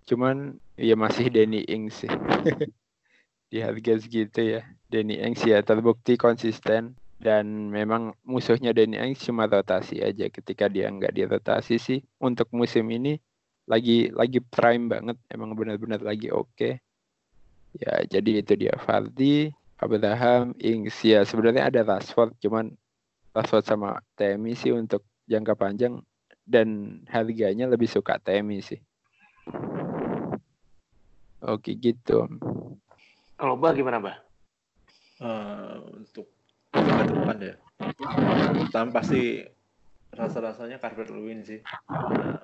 Cuman 0.04 0.60
ya 0.76 1.00
masih 1.00 1.32
Danny 1.32 1.64
Ings 1.64 2.04
sih. 2.04 2.12
Di 3.52 3.64
harga 3.64 3.96
segitu 3.96 4.44
ya. 4.44 4.68
Danny 4.92 5.24
Ings 5.24 5.40
ya 5.48 5.64
terbukti 5.64 6.20
konsisten 6.20 7.00
dan 7.24 7.72
memang 7.72 8.12
musuhnya 8.28 8.76
Danny 8.76 9.00
Ings 9.00 9.24
cuma 9.24 9.48
rotasi 9.48 10.04
aja 10.04 10.28
ketika 10.28 10.68
dia 10.68 10.92
nggak 10.92 11.16
dirotasi 11.16 11.80
sih 11.80 12.00
untuk 12.20 12.52
musim 12.52 12.92
ini 12.92 13.16
lagi 13.64 14.12
lagi 14.12 14.44
prime 14.44 14.92
banget 14.92 15.16
emang 15.32 15.56
benar-benar 15.56 16.04
lagi 16.04 16.28
oke 16.28 16.52
okay. 16.52 16.84
Ya 17.78 18.06
jadi 18.06 18.46
itu 18.46 18.54
dia 18.58 18.74
Fardi 18.82 19.50
Abraham 19.82 20.54
Ings 20.62 21.02
ya 21.02 21.26
sebenarnya 21.26 21.68
ada 21.68 21.82
Rashford 21.84 22.38
cuman 22.40 22.74
Rashford 23.34 23.66
sama 23.66 23.98
Temi 24.14 24.54
sih 24.54 24.70
untuk 24.70 25.02
jangka 25.26 25.58
panjang 25.58 25.98
dan 26.46 27.00
harganya 27.10 27.66
lebih 27.66 27.90
suka 27.90 28.22
Temi 28.22 28.62
sih. 28.62 28.78
Oke 31.44 31.76
gitu. 31.76 32.24
Kalau 33.36 33.60
Mbak 33.60 33.74
gimana 33.76 34.00
Mbak? 34.00 34.18
Uh, 35.20 35.76
untuk 36.00 36.28
ke 36.72 37.04
depan 37.10 37.38
ya. 37.42 37.56
Pertama 38.64 38.90
pasti 38.96 39.44
rasa-rasanya 40.14 40.80
Carver 40.80 41.10
Lewin 41.12 41.44
sih. 41.44 41.60
Karena 41.90 42.40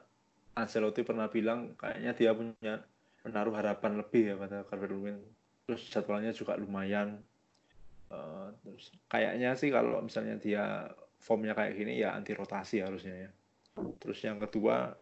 Ancelotti 0.57 1.07
pernah 1.07 1.31
bilang 1.31 1.77
kayaknya 1.79 2.11
dia 2.17 2.31
punya 2.35 2.83
menaruh 3.23 3.53
harapan 3.55 3.99
lebih 3.99 4.33
ya 4.33 4.35
pada 4.39 4.57
Carver 4.67 4.91
Lewin. 4.91 5.17
Terus 5.67 5.81
jadwalnya 5.91 6.31
juga 6.31 6.55
lumayan. 6.55 7.19
Uh, 8.09 8.49
terus 8.65 8.89
kayaknya 9.05 9.53
sih 9.53 9.69
kalau 9.69 10.01
misalnya 10.01 10.41
dia 10.41 10.89
formnya 11.21 11.53
kayak 11.53 11.77
gini 11.77 12.01
ya 12.01 12.17
anti 12.17 12.33
rotasi 12.33 12.81
harusnya 12.81 13.29
ya. 13.29 13.31
Terus 14.01 14.19
yang 14.25 14.41
kedua 14.41 14.95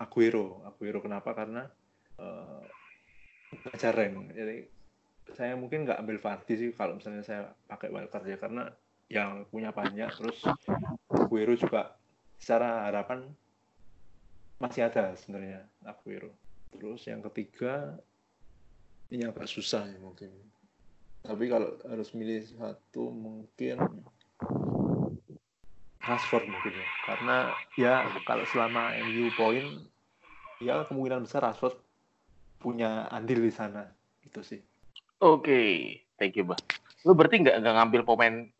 Aguero. 0.00 0.64
Aguero 0.64 1.04
kenapa? 1.04 1.36
Karena 1.36 1.66
uh, 2.22 2.62
jadi 4.32 4.66
saya 5.34 5.58
mungkin 5.58 5.84
nggak 5.84 6.00
ambil 6.00 6.18
Vardy 6.22 6.54
sih 6.54 6.70
kalau 6.72 6.98
misalnya 6.98 7.22
saya 7.26 7.50
pakai 7.66 7.90
wildcard 7.90 8.26
ya 8.30 8.38
karena 8.38 8.70
yang 9.12 9.44
punya 9.50 9.74
banyak. 9.74 10.08
Terus 10.16 10.38
Aguero 11.12 11.52
juga 11.58 11.98
secara 12.40 12.88
harapan 12.88 13.26
masih 14.56 14.88
ada 14.88 15.12
sebenarnya 15.18 15.66
Aguero 15.84 16.45
terus 16.74 17.06
yang 17.06 17.22
ketiga 17.30 17.94
ini 19.12 19.22
agak 19.26 19.46
susah 19.46 19.86
ya 19.86 19.98
mungkin 20.02 20.32
tapi 21.22 21.50
kalau 21.50 21.74
harus 21.86 22.10
milih 22.14 22.42
satu 22.58 23.10
mungkin 23.10 23.82
Rashford 26.02 26.46
mungkin 26.46 26.72
ya 26.74 26.88
karena 27.06 27.36
ya 27.74 27.94
kalau 28.26 28.46
selama 28.50 28.94
MU 29.06 29.30
poin 29.34 29.86
ya 30.62 30.86
kemungkinan 30.86 31.26
besar 31.26 31.42
Rashford 31.46 31.78
punya 32.62 33.10
andil 33.10 33.42
di 33.42 33.52
sana 33.52 33.86
itu 34.26 34.42
sih 34.42 34.62
Oke, 35.16 35.48
okay. 35.48 35.72
thank 36.20 36.36
you, 36.36 36.44
Bah. 36.44 36.60
Lu 37.08 37.16
berarti 37.16 37.40
nggak 37.40 37.64
nggak 37.64 37.74
ngambil 37.80 38.00
pemain 38.04 38.52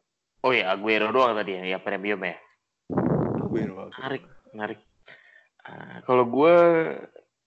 Oh 0.47 0.55
ya, 0.55 0.71
Aguero 0.71 1.11
doang 1.11 1.35
tadi 1.35 1.59
ya, 1.59 1.75
ya 1.75 1.79
premium 1.83 2.23
ya. 2.23 2.39
Aguero. 3.43 3.91
Menarik, 3.99 4.23
menarik. 4.55 4.81
Uh, 5.67 5.99
kalau 6.07 6.23
gue 6.23 6.57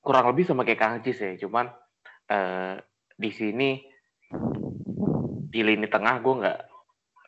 kurang 0.09 0.25
lebih 0.33 0.49
sama 0.49 0.65
kayak 0.65 0.81
Kang 0.81 1.05
Cis 1.05 1.21
ya, 1.21 1.37
cuman 1.37 1.69
uh, 2.33 2.81
di 3.13 3.29
sini 3.29 3.77
di 5.53 5.61
lini 5.61 5.85
tengah 5.85 6.17
gue 6.17 6.33
nggak 6.41 6.59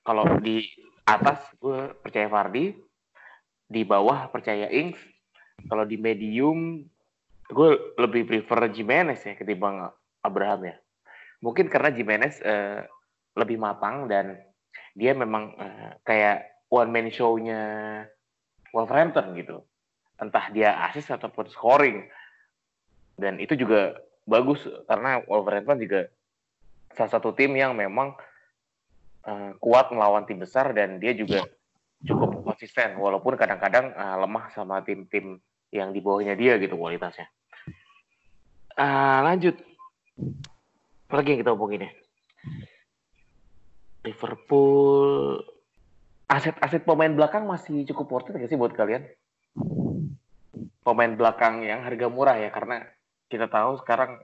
kalau 0.02 0.26
di 0.42 0.66
atas 1.06 1.46
gue 1.62 1.94
percaya 2.02 2.26
Fardi, 2.26 2.74
di 3.70 3.82
bawah 3.86 4.34
percaya 4.34 4.66
Ings, 4.74 4.98
kalau 5.70 5.86
di 5.86 6.02
medium 6.02 6.82
gue 7.46 7.70
lebih 8.02 8.26
prefer 8.26 8.74
Jimenez 8.74 9.22
ya 9.30 9.38
ketimbang 9.38 9.86
Abraham 10.26 10.66
ya 10.66 10.76
mungkin 11.44 11.68
karena 11.68 11.90
Jimenez 11.92 12.40
uh, 12.46 12.86
lebih 13.36 13.58
matang 13.58 14.06
dan 14.08 14.38
dia 14.94 15.12
memang 15.18 15.58
uh, 15.58 15.98
kayak 16.06 16.66
one 16.72 16.94
man 16.94 17.10
show-nya 17.12 17.62
Wolverhampton 18.72 19.36
gitu. 19.36 19.66
Entah 20.22 20.54
dia 20.54 20.78
assist 20.88 21.12
ataupun 21.12 21.50
scoring. 21.50 22.08
Dan 23.22 23.38
itu 23.38 23.54
juga 23.54 24.02
bagus 24.26 24.66
karena 24.90 25.22
Wolverhampton 25.30 25.78
juga 25.78 26.10
salah 26.98 27.12
satu 27.14 27.32
tim 27.38 27.54
yang 27.54 27.78
memang 27.78 28.18
uh, 29.26 29.52
kuat 29.62 29.94
melawan 29.94 30.26
tim 30.26 30.42
besar 30.42 30.74
dan 30.74 30.98
dia 30.98 31.14
juga 31.14 31.46
cukup 32.02 32.42
konsisten 32.42 32.98
walaupun 32.98 33.38
kadang-kadang 33.38 33.94
uh, 33.94 34.18
lemah 34.26 34.50
sama 34.52 34.82
tim-tim 34.82 35.38
yang 35.70 35.94
di 35.94 36.02
bawahnya 36.02 36.36
dia 36.36 36.58
gitu 36.58 36.76
kualitasnya. 36.76 37.30
Uh, 38.76 39.20
lanjut 39.24 39.56
lagi 41.12 41.36
yang 41.36 41.40
kita 41.44 41.54
omongin 41.54 41.88
ya? 41.88 41.92
Liverpool 44.02 45.38
aset-aset 46.26 46.88
pemain 46.88 47.12
belakang 47.12 47.46
masih 47.46 47.84
cukup 47.92 48.08
worth 48.10 48.32
it 48.34 48.40
gak 48.40 48.50
sih 48.50 48.58
buat 48.58 48.74
kalian? 48.74 49.06
Pemain 50.82 51.14
belakang 51.14 51.62
yang 51.62 51.86
harga 51.86 52.08
murah 52.10 52.40
ya 52.42 52.50
karena 52.50 52.82
kita 53.32 53.48
tahu 53.48 53.80
sekarang 53.80 54.20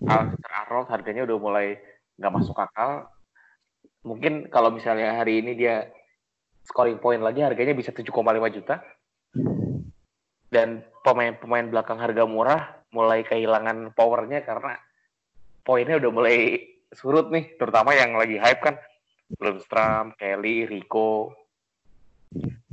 Alexander 0.00 0.52
Arnold 0.64 0.88
harganya 0.88 1.22
udah 1.28 1.36
mulai 1.36 1.76
nggak 2.16 2.32
masuk 2.32 2.56
akal. 2.56 3.12
Mungkin 4.08 4.48
kalau 4.48 4.72
misalnya 4.72 5.20
hari 5.20 5.44
ini 5.44 5.52
dia 5.52 5.92
scoring 6.64 6.96
point 6.96 7.20
lagi 7.20 7.44
harganya 7.44 7.76
bisa 7.76 7.92
7,5 7.92 8.56
juta. 8.56 8.80
Dan 10.48 10.80
pemain-pemain 11.04 11.68
belakang 11.68 12.00
harga 12.00 12.24
murah 12.24 12.80
mulai 12.94 13.26
kehilangan 13.28 13.92
powernya 13.92 14.40
karena 14.46 14.78
poinnya 15.66 16.00
udah 16.00 16.10
mulai 16.14 16.62
surut 16.94 17.28
nih, 17.28 17.58
terutama 17.58 17.92
yang 17.92 18.14
lagi 18.14 18.38
hype 18.38 18.62
kan 18.62 18.78
Lundstrom, 19.42 20.14
Kelly, 20.14 20.64
Rico. 20.70 21.34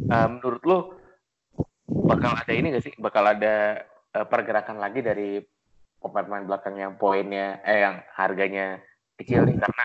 Uh, 0.05 0.27
menurut 0.37 0.63
lo 0.63 0.77
bakal 1.89 2.37
ada 2.37 2.53
ini 2.53 2.77
gak 2.77 2.85
sih? 2.85 2.93
Bakal 2.93 3.23
ada 3.37 3.81
uh, 4.13 4.25
pergerakan 4.29 4.77
lagi 4.77 5.01
dari 5.01 5.41
pemain-pemain 6.03 6.43
belakang 6.43 6.75
yang 6.75 6.99
poinnya, 6.99 7.63
eh 7.63 7.87
yang 7.87 8.03
harganya 8.19 8.83
kecil 9.15 9.47
nih 9.47 9.55
karena 9.55 9.83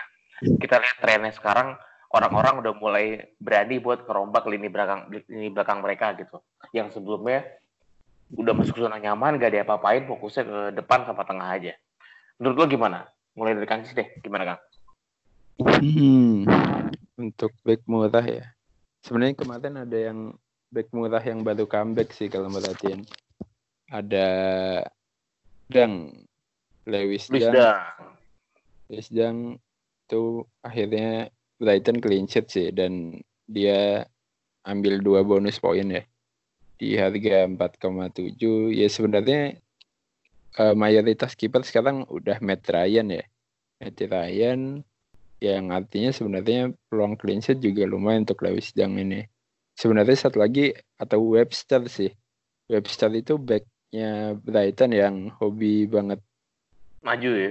kita 0.59 0.75
lihat 0.83 0.97
trennya 0.99 1.31
sekarang 1.31 1.79
orang-orang 2.11 2.59
udah 2.59 2.73
mulai 2.75 3.05
berani 3.39 3.79
buat 3.79 4.03
kerombak 4.03 4.43
lini 4.49 4.67
belakang 4.67 5.07
lini 5.09 5.47
belakang 5.47 5.79
mereka 5.79 6.11
gitu. 6.19 6.43
Yang 6.75 6.99
sebelumnya 6.99 7.45
udah 8.35 8.53
masuk 8.53 8.77
zona 8.77 9.01
nyaman, 9.01 9.41
gak 9.41 9.55
ada 9.55 9.65
apa-apain, 9.65 10.05
fokusnya 10.05 10.43
ke 10.45 10.59
depan 10.77 11.07
sama 11.07 11.25
tengah 11.25 11.49
aja. 11.49 11.73
Menurut 12.37 12.55
lo 12.61 12.65
gimana? 12.69 12.99
Mulai 13.33 13.57
dari 13.57 13.67
Kang 13.69 13.81
deh, 13.81 14.07
gimana 14.21 14.53
Kang? 14.53 14.59
Hmm, 15.59 16.45
untuk 17.17 17.51
back 17.65 17.81
murah 17.89 18.23
ya. 18.23 18.45
Sebenarnya 19.01 19.35
kemarin 19.35 19.75
ada 19.81 19.97
yang 19.97 20.19
back 20.69 20.87
murah 20.93 21.23
yang 21.23 21.41
baru 21.41 21.65
comeback 21.65 22.13
sih 22.13 22.29
kalau 22.29 22.47
merhatiin. 22.53 23.03
Ada 23.89 24.27
Dang, 25.69 26.11
Lewis 26.89 27.29
Dang. 27.29 27.53
Lewis 28.89 29.09
Dang 29.13 29.61
itu 30.09 30.41
akhirnya 30.65 31.29
Brighton 31.61 32.01
clean 32.01 32.25
sheet 32.25 32.49
sih 32.49 32.73
dan 32.73 33.21
dia 33.45 34.09
ambil 34.65 34.97
dua 34.97 35.21
bonus 35.21 35.61
poin 35.61 35.85
ya 35.85 36.01
di 36.79 36.95
harga 36.95 37.45
4,7 37.45 38.71
ya 38.71 38.87
sebenarnya 38.87 39.59
uh, 40.57 40.73
mayoritas 40.73 41.35
kiper 41.35 41.61
sekarang 41.61 42.07
udah 42.07 42.39
Matt 42.39 42.65
Ryan 42.65 43.19
ya. 43.19 43.23
Matt 43.83 43.99
Ryan 43.99 44.81
yang 45.43 45.71
artinya 45.71 46.11
sebenarnya 46.11 46.71
peluang 46.87 47.19
clean 47.19 47.43
sheet 47.43 47.59
juga 47.59 47.83
lumayan 47.83 48.23
untuk 48.23 48.41
Lewis 48.47 48.71
Dang 48.71 48.95
ini. 48.95 49.27
Sebenarnya 49.75 50.15
satu 50.15 50.39
lagi 50.39 50.71
atau 50.95 51.19
Webster 51.35 51.83
sih. 51.91 52.11
Webster 52.71 53.11
itu 53.11 53.35
backnya 53.89 54.37
Brighton 54.45 54.91
yang 54.93 55.15
hobi 55.41 55.89
banget 55.89 56.21
maju 57.01 57.31
ya. 57.33 57.49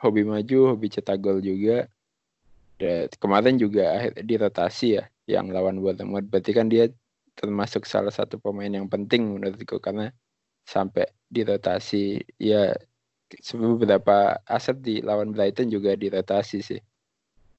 Hobi 0.00 0.24
maju, 0.24 0.72
hobi 0.72 0.86
cetak 0.88 1.20
gol 1.20 1.44
juga. 1.44 1.84
Dan 2.80 3.08
kemarin 3.20 3.56
juga 3.60 4.08
dirotasi 4.16 5.00
ya 5.00 5.04
yang 5.28 5.52
lawan 5.52 5.80
Bournemouth. 5.80 6.28
Berarti 6.28 6.52
kan 6.56 6.68
dia 6.72 6.88
termasuk 7.36 7.84
salah 7.84 8.12
satu 8.12 8.40
pemain 8.40 8.72
yang 8.72 8.88
penting 8.88 9.36
menurutku 9.36 9.76
karena 9.80 10.12
sampai 10.64 11.08
dirotasi 11.28 12.24
ya 12.40 12.72
beberapa 13.52 14.40
aset 14.48 14.80
di 14.80 15.04
lawan 15.04 15.36
Brighton 15.36 15.68
juga 15.68 15.92
dirotasi 15.92 16.64
sih. 16.64 16.80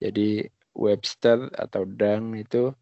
Jadi 0.02 0.46
Webster 0.74 1.50
atau 1.54 1.86
Dang 1.86 2.38
itu 2.38 2.74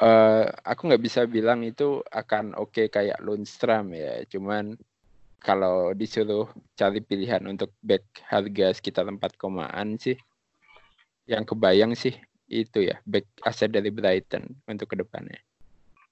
uh, 0.00 0.44
aku 0.64 0.90
nggak 0.90 1.04
bisa 1.04 1.20
bilang 1.28 1.62
itu 1.62 2.00
akan 2.08 2.56
oke 2.56 2.72
okay 2.72 2.86
kayak 2.88 3.20
Lundstrom 3.22 3.92
ya. 3.94 4.24
Cuman 4.26 4.74
kalau 5.40 5.96
disuruh 5.96 6.48
cari 6.76 7.00
pilihan 7.00 7.40
untuk 7.48 7.72
back 7.80 8.04
harga 8.28 8.76
sekitar 8.76 9.08
4 9.08 9.40
komaan 9.40 9.96
sih 9.96 10.16
yang 11.24 11.46
kebayang 11.48 11.96
sih 11.96 12.12
itu 12.50 12.90
ya 12.90 12.98
back 13.06 13.24
aset 13.46 13.70
dari 13.70 13.88
Brighton 13.88 14.44
untuk 14.66 14.90
ke 14.90 14.96
depannya. 14.98 15.40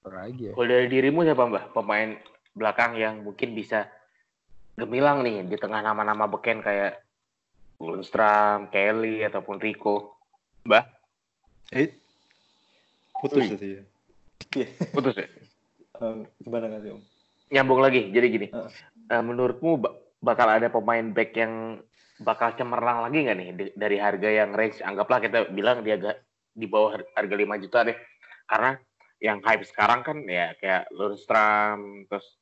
Lagi 0.07 0.49
ya. 0.49 0.53
Kalau 0.55 0.65
dari 0.65 0.87
dirimu 0.87 1.27
siapa 1.27 1.45
mbak 1.45 1.75
pemain 1.75 2.17
belakang 2.55 2.97
yang 2.97 3.21
mungkin 3.21 3.53
bisa 3.53 3.85
gemilang 4.79 5.21
nih 5.21 5.45
di 5.45 5.57
tengah 5.59 5.83
nama-nama 5.83 6.25
beken 6.25 6.63
kayak 6.63 7.03
Lundstram, 7.79 8.71
Kelly 8.71 9.23
ataupun 9.23 9.59
Rico. 9.59 10.19
Mbah, 10.67 10.83
Eh, 11.69 11.93
putus 13.19 13.45
tadi 13.51 13.67
ya. 13.75 13.83
Iya. 14.55 14.67
putus 14.95 15.15
ya? 15.19 15.27
Eh, 15.99 16.15
gimana 16.41 16.65
kan 16.71 16.81
Om? 16.81 17.01
Nyambung 17.49 17.81
lagi. 17.83 18.01
Jadi 18.09 18.27
gini, 18.29 18.47
Heeh. 18.49 18.71
eh, 19.11 19.23
menurutmu 19.23 19.71
ba- 19.77 19.95
bakal 20.23 20.47
ada 20.47 20.67
pemain 20.71 21.05
back 21.11 21.31
yang 21.35 21.83
bakal 22.19 22.51
cemerlang 22.55 23.07
lagi 23.07 23.23
nggak 23.23 23.37
nih 23.39 23.49
dari 23.79 23.95
harga 23.95 24.27
yang 24.27 24.51
range 24.51 24.83
anggaplah 24.83 25.23
kita 25.23 25.47
bilang 25.55 25.79
dia 25.87 25.95
agak 25.95 26.19
di 26.51 26.67
bawah 26.67 26.99
har- 26.99 27.09
harga 27.15 27.35
5 27.35 27.55
juta 27.55 27.87
deh. 27.87 27.97
Karena 28.43 28.75
yang 29.19 29.39
hype 29.43 29.63
sekarang 29.67 30.03
kan 30.03 30.17
ya 30.27 30.55
kayak 30.59 30.91
Lundstram, 30.95 32.07
terus 32.07 32.39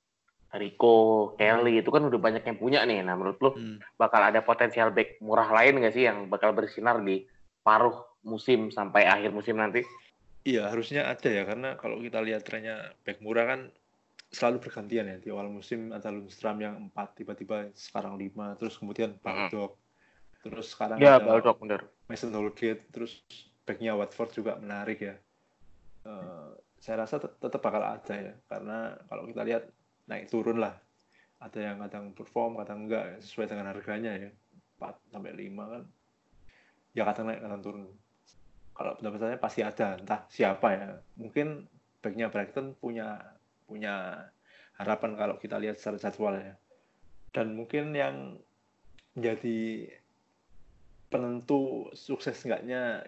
Rico, 0.55 1.35
Kelly 1.35 1.83
itu 1.83 1.91
kan 1.91 2.07
udah 2.07 2.17
banyak 2.17 2.43
yang 2.47 2.57
punya 2.57 2.79
nih. 2.87 3.03
Nah, 3.03 3.19
menurut 3.19 3.37
lu 3.43 3.51
Hmm. 3.53 3.77
bakal 3.99 4.23
ada 4.23 4.39
potensial 4.41 4.95
back 4.95 5.19
murah 5.19 5.51
lain 5.51 5.83
nggak 5.83 5.93
sih 5.93 6.07
yang 6.07 6.31
bakal 6.31 6.55
bersinar 6.55 7.03
di 7.03 7.27
paruh 7.61 7.93
musim 8.23 8.71
sampai 8.71 9.03
akhir 9.05 9.35
musim 9.35 9.59
nanti? 9.59 9.83
Iya, 10.43 10.69
harusnya 10.71 11.09
ada 11.09 11.29
ya 11.29 11.43
karena 11.43 11.75
kalau 11.79 11.99
kita 11.99 12.21
lihat 12.23 12.45
trennya 12.45 12.93
back 13.03 13.19
murah 13.19 13.45
kan 13.47 13.61
selalu 14.27 14.67
bergantian 14.67 15.07
ya 15.07 15.17
di 15.19 15.31
awal 15.31 15.47
musim 15.47 15.95
ada 15.95 16.11
Lundstram 16.11 16.59
yang 16.59 16.91
4 16.91 17.23
tiba-tiba 17.23 17.71
sekarang 17.71 18.19
5 18.19 18.59
terus 18.59 18.75
kemudian 18.75 19.15
Baldock. 19.23 19.79
Terus 20.43 20.67
sekarang 20.71 20.99
Ya, 20.99 21.15
ada 21.15 21.23
Baldock 21.23 21.57
bener. 21.63 21.87
Mason 22.11 22.31
Holgate 22.35 22.91
terus 22.91 23.23
backnya 23.63 23.95
Watford 23.95 24.31
juga 24.35 24.59
menarik 24.59 24.99
ya. 24.99 25.15
Eh, 26.07 26.49
saya 26.79 27.03
rasa 27.03 27.19
tet- 27.19 27.39
tetap 27.39 27.59
bakal 27.59 27.83
ada 27.83 28.15
ya 28.15 28.33
karena 28.47 28.95
kalau 29.07 29.27
kita 29.27 29.41
lihat 29.43 29.63
naik 30.07 30.31
turun 30.31 30.59
lah. 30.59 30.75
Ada 31.37 31.59
yang 31.73 31.77
kadang 31.85 32.17
perform 32.17 32.57
kadang 32.57 32.89
enggak 32.89 33.19
sesuai 33.21 33.47
dengan 33.51 33.69
harganya 33.71 34.11
ya. 34.15 34.31
4 34.79 34.95
sampai 35.11 35.33
5 35.35 35.63
kan. 35.67 35.83
Ya 36.95 37.03
kadang 37.07 37.31
naik 37.31 37.41
kadang 37.43 37.61
turun 37.63 37.83
kalau 38.77 38.93
pendapat 38.93 39.19
saya 39.25 39.37
pasti 39.41 39.61
ada 39.65 39.97
entah 39.97 40.21
siapa 40.29 40.67
ya. 40.77 40.89
Mungkin 41.17 41.65
backnya 41.97 42.29
Brighton 42.29 42.77
punya 42.77 43.17
punya 43.65 44.29
harapan 44.77 45.17
kalau 45.17 45.41
kita 45.41 45.57
lihat 45.57 45.81
secara 45.81 45.97
jadwal 45.97 46.37
ya. 46.37 46.53
Dan 47.33 47.57
mungkin 47.57 47.97
yang 47.97 48.37
menjadi 49.17 49.89
penentu 51.09 51.89
sukses 51.97 52.37
enggaknya 52.45 53.01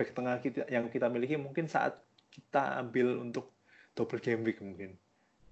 back 0.00 0.16
tengah 0.16 0.40
kita 0.40 0.64
yang 0.72 0.88
kita 0.88 1.12
miliki 1.12 1.36
mungkin 1.36 1.68
saat 1.68 2.00
kita 2.32 2.80
ambil 2.80 3.20
untuk 3.20 3.52
double 3.92 4.22
game 4.24 4.48
week 4.48 4.64
mungkin. 4.64 4.96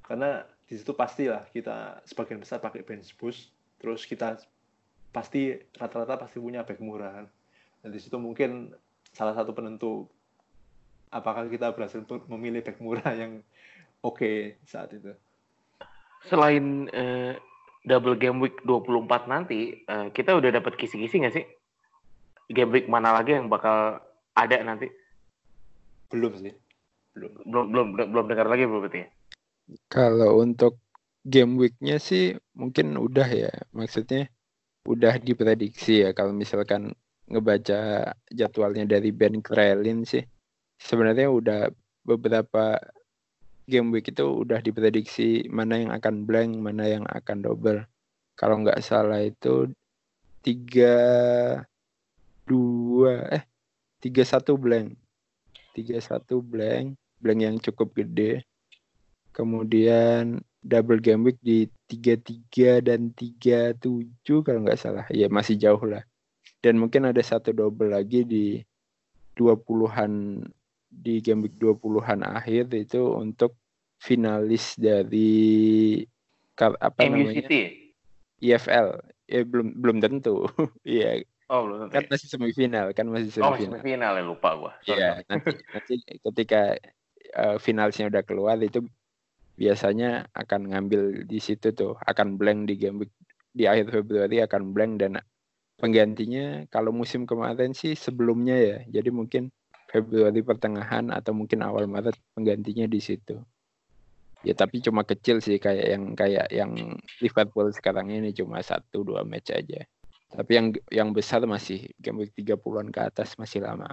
Karena 0.01 0.41
di 0.65 0.81
situ 0.81 0.97
pastilah 0.97 1.45
kita 1.53 2.01
sebagian 2.09 2.41
besar 2.41 2.65
pakai 2.65 2.81
bench 2.81 3.13
boost 3.21 3.53
terus 3.77 4.09
kita 4.09 4.41
pasti 5.13 5.53
rata-rata 5.77 6.17
pasti 6.17 6.41
punya 6.41 6.65
back 6.65 6.81
murah 6.81 7.13
kan. 7.23 7.27
Dan 7.85 7.91
di 7.93 8.01
situ 8.01 8.17
mungkin 8.17 8.73
salah 9.17 9.33
satu 9.33 9.57
penentu 9.57 10.05
apakah 11.09 11.49
kita 11.49 11.73
berhasil 11.73 12.05
memilih 12.29 12.61
back 12.61 12.77
murah 12.85 13.17
yang 13.17 13.41
oke 14.05 14.61
saat 14.69 14.93
itu 14.93 15.17
Selain 16.27 16.91
eh, 16.91 17.39
double 17.87 18.19
game 18.19 18.43
week 18.43 18.59
24 18.67 19.31
nanti, 19.31 19.79
eh, 19.79 20.07
kita 20.11 20.35
udah 20.35 20.51
dapat 20.51 20.75
kisi-kisi 20.75 21.23
nggak 21.23 21.35
sih? 21.39 21.47
Game 22.51 22.75
week 22.75 22.91
mana 22.91 23.15
lagi 23.15 23.39
yang 23.39 23.47
bakal 23.47 24.03
ada 24.35 24.59
nanti? 24.67 24.91
belum 26.11 26.33
sih 26.39 26.55
belum 27.17 27.33
Belum 27.49 27.67
belum 27.73 27.87
belum 28.13 28.27
dengar 28.29 28.47
lagi 28.47 28.69
belum 28.69 28.81
berarti 28.87 28.99
ya? 29.03 29.09
Kalau 29.91 30.45
untuk 30.45 30.79
game 31.27 31.59
week-nya 31.59 31.99
sih 31.99 32.37
mungkin 32.55 32.95
udah 32.95 33.27
ya. 33.27 33.53
Maksudnya 33.73 34.31
udah 34.87 35.19
diprediksi 35.19 36.07
ya 36.07 36.15
kalau 36.15 36.31
misalkan 36.31 36.95
ngebaca 37.27 38.13
jadwalnya 38.31 38.87
dari 38.87 39.11
Ben 39.11 39.43
Krelin 39.43 40.07
sih. 40.07 40.23
Sebenarnya 40.79 41.29
udah 41.31 41.61
beberapa 42.07 42.79
game 43.67 43.91
week 43.91 44.15
itu 44.15 44.47
udah 44.47 44.63
diprediksi 44.63 45.51
mana 45.51 45.83
yang 45.83 45.91
akan 45.91 46.23
blank, 46.23 46.51
mana 46.63 46.87
yang 46.87 47.05
akan 47.11 47.43
double. 47.43 47.83
Kalau 48.39 48.63
nggak 48.63 48.79
salah 48.85 49.21
itu 49.25 49.75
tiga 50.45 50.95
dua 52.47 53.27
eh 53.35 53.43
tiga 53.99 54.23
satu 54.23 54.55
blank, 54.55 54.95
tiga 55.75 55.99
satu 55.99 56.39
blank, 56.39 56.95
blank 57.19 57.41
yang 57.43 57.57
cukup 57.59 57.91
gede. 57.99 58.47
Kemudian 59.35 60.41
double 60.67 61.03
game 61.03 61.29
week 61.29 61.39
di 61.43 61.71
33 61.91 62.83
dan 62.83 63.15
37 63.15 63.77
kalau 64.43 64.61
nggak 64.67 64.81
salah. 64.81 65.07
Ya 65.13 65.31
masih 65.31 65.55
jauh 65.61 65.83
lah. 65.87 66.03
Dan 66.61 66.81
mungkin 66.81 67.07
ada 67.09 67.21
satu 67.21 67.53
double 67.53 67.93
lagi 67.95 68.25
di 68.25 68.59
20-an 69.37 70.43
di 70.89 71.21
game 71.21 71.45
week 71.45 71.57
20-an 71.61 72.25
akhir 72.25 72.73
itu 72.73 73.03
untuk 73.13 73.55
finalis 74.01 74.77
dari 74.81 76.01
apa 76.57 77.05
MU 77.05 77.29
namanya? 77.29 77.45
City. 77.45 77.61
ya? 78.41 78.57
IFL. 78.57 78.89
Ya 79.27 79.41
belum 79.45 79.77
belum 79.81 79.97
tentu. 80.01 80.47
Iya, 80.87 81.27
Oh 81.47 81.63
belum 81.69 81.93
kan 81.93 82.03
tentu. 82.03 82.09
ya? 82.09 82.11
masih 82.17 82.29
semifinal, 82.33 82.87
kan 82.97 83.07
masih 83.07 83.31
Oh 83.45 83.53
semifinal. 83.55 83.79
semifinal 83.79 84.13
ya 84.17 84.23
lupa 84.25 84.51
gua. 84.57 84.73
Iya, 84.89 85.11
nanti, 85.29 85.55
nanti 85.71 85.95
ketika 86.25 86.61
eh, 87.37 87.57
finalnya 87.61 88.09
udah 88.09 88.23
keluar 88.25 88.57
itu 88.59 88.81
biasanya 89.57 90.29
akan 90.37 90.73
ngambil 90.73 91.25
di 91.29 91.39
situ 91.41 91.73
tuh, 91.73 91.97
akan 92.05 92.37
blank 92.41 92.69
di 92.69 92.75
game 92.77 93.05
week 93.05 93.13
di 93.57 93.65
akhir 93.65 93.89
Februari 93.89 94.41
akan 94.45 94.73
blank 94.77 94.93
dan 95.01 95.17
penggantinya 95.77 96.65
kalau 96.73 96.91
musim 96.93 97.29
kemarin 97.29 97.77
sih 97.77 97.93
sebelumnya 97.97 98.57
ya. 98.57 98.79
Jadi 99.01 99.11
mungkin 99.13 99.53
Februari 99.87 100.43
pertengahan 100.43 101.15
atau 101.15 101.33
mungkin 101.33 101.63
awal 101.63 101.87
Maret 101.87 102.17
penggantinya 102.35 102.91
di 102.91 103.01
situ. 103.01 103.39
Ya 104.45 104.53
tapi 104.53 104.83
cuma 104.85 105.07
kecil 105.07 105.41
sih 105.41 105.57
kayak 105.57 105.87
yang 105.87 106.05
kayak 106.13 106.47
yang 106.53 106.73
Liverpool 107.23 107.71
sekarang 107.73 108.13
ini 108.13 108.35
cuma 108.37 108.61
satu 108.61 109.07
dua 109.07 109.23
match 109.23 109.55
aja. 109.55 109.87
Tapi 110.27 110.53
yang 110.53 110.67
yang 110.91 111.09
besar 111.15 111.41
masih 111.47 111.87
game 112.03 112.27
week 112.27 112.35
30-an 112.35 112.91
ke 112.91 113.01
atas 113.01 113.39
masih 113.39 113.63
lama. 113.63 113.89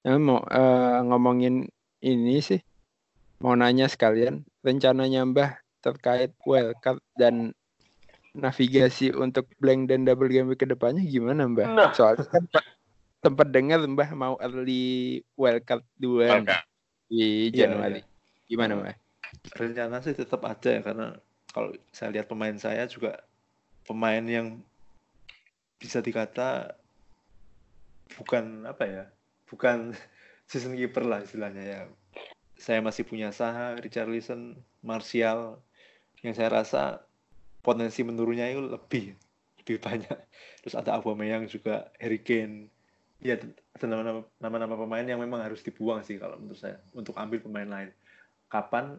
Nah, 0.00 0.16
mau 0.16 0.40
eh, 0.48 0.98
ngomongin 1.04 1.68
ini 2.00 2.40
sih, 2.40 2.62
mau 3.44 3.52
nanya 3.52 3.84
sekalian 3.90 4.48
rencananya 4.64 5.28
Mbah 5.28 5.60
terkait 5.84 6.32
wildcard 6.48 7.04
dan 7.20 7.52
navigasi 8.36 9.10
untuk 9.14 9.50
blank 9.58 9.90
dan 9.90 10.06
double 10.06 10.30
game 10.30 10.46
week 10.50 10.62
ke 10.62 10.68
depannya 10.68 11.02
gimana 11.02 11.46
Mbah? 11.50 11.66
Nah. 11.70 11.90
Soalnya 11.94 12.26
kan 12.30 12.44
Pak 12.50 12.64
tempat 13.20 13.52
dengar 13.52 13.82
Mbah 13.84 14.10
mau 14.16 14.34
early 14.40 15.20
wildcard 15.36 15.84
dua 16.00 16.40
di 17.10 17.50
Iya, 17.50 17.66
Januari. 17.66 18.00
Gimana 18.46 18.78
Mbah? 18.78 18.96
rencana 19.54 20.02
sih 20.02 20.14
tetap 20.14 20.42
ada 20.42 20.70
ya 20.70 20.82
karena 20.82 21.14
kalau 21.54 21.70
saya 21.94 22.10
lihat 22.10 22.26
pemain 22.26 22.54
saya 22.58 22.86
juga 22.90 23.22
pemain 23.86 24.22
yang 24.22 24.58
bisa 25.78 26.02
dikata 26.02 26.74
bukan 28.18 28.66
apa 28.66 28.84
ya 28.86 29.04
bukan 29.46 29.94
season 30.50 30.74
keeper 30.74 31.06
lah 31.06 31.22
istilahnya 31.22 31.62
ya 31.62 31.80
saya 32.60 32.84
masih 32.84 33.08
punya 33.08 33.32
Saha, 33.32 33.80
Richarlison, 33.80 34.52
Martial 34.84 35.56
yang 36.20 36.36
saya 36.36 36.52
rasa 36.52 37.00
potensi 37.60 38.00
menurunnya 38.04 38.50
itu 38.50 38.62
lebih 38.64 39.04
lebih 39.60 39.76
banyak. 39.80 40.18
Terus 40.64 40.74
ada 40.76 40.96
Aubameyang 40.96 41.46
juga 41.46 41.92
Harry 42.00 42.20
Kane. 42.20 42.72
Ya 43.20 43.36
ada 43.76 43.86
nama-nama 44.40 44.74
pemain 44.80 45.04
yang 45.04 45.20
memang 45.20 45.44
harus 45.44 45.60
dibuang 45.60 46.00
sih 46.00 46.16
kalau 46.16 46.40
menurut 46.40 46.56
saya 46.56 46.80
untuk 46.96 47.16
ambil 47.20 47.44
pemain 47.44 47.68
lain. 47.68 47.90
Kapan? 48.48 48.96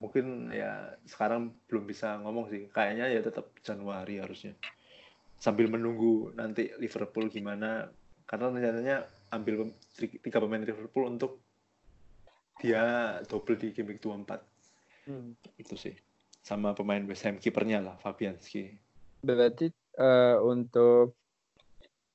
Mungkin 0.00 0.52
ya 0.52 0.96
sekarang 1.04 1.52
belum 1.68 1.84
bisa 1.84 2.18
ngomong 2.24 2.48
sih. 2.48 2.68
Kayaknya 2.72 3.12
ya 3.12 3.20
tetap 3.20 3.52
Januari 3.60 4.20
harusnya. 4.20 4.56
Sambil 5.36 5.68
menunggu 5.68 6.32
nanti 6.32 6.72
Liverpool 6.80 7.28
gimana. 7.28 7.92
Karena 8.24 8.48
rencananya 8.48 9.04
ambil 9.36 9.68
tiga 10.00 10.40
pemain 10.40 10.64
Liverpool 10.64 11.04
untuk 11.04 11.44
dia 12.62 13.18
double 13.26 13.58
di 13.58 13.74
game 13.74 13.92
week 13.94 14.00
24 14.00 14.40
itu 15.58 15.74
sih 15.74 15.94
sama 16.44 16.76
pemain 16.76 17.00
West 17.08 17.24
Ham 17.24 17.40
kipernya 17.40 17.80
lah 17.80 17.96
Fabianski 17.98 18.76
Berarti 19.18 19.72
eh, 19.96 20.36
untuk 20.38 21.16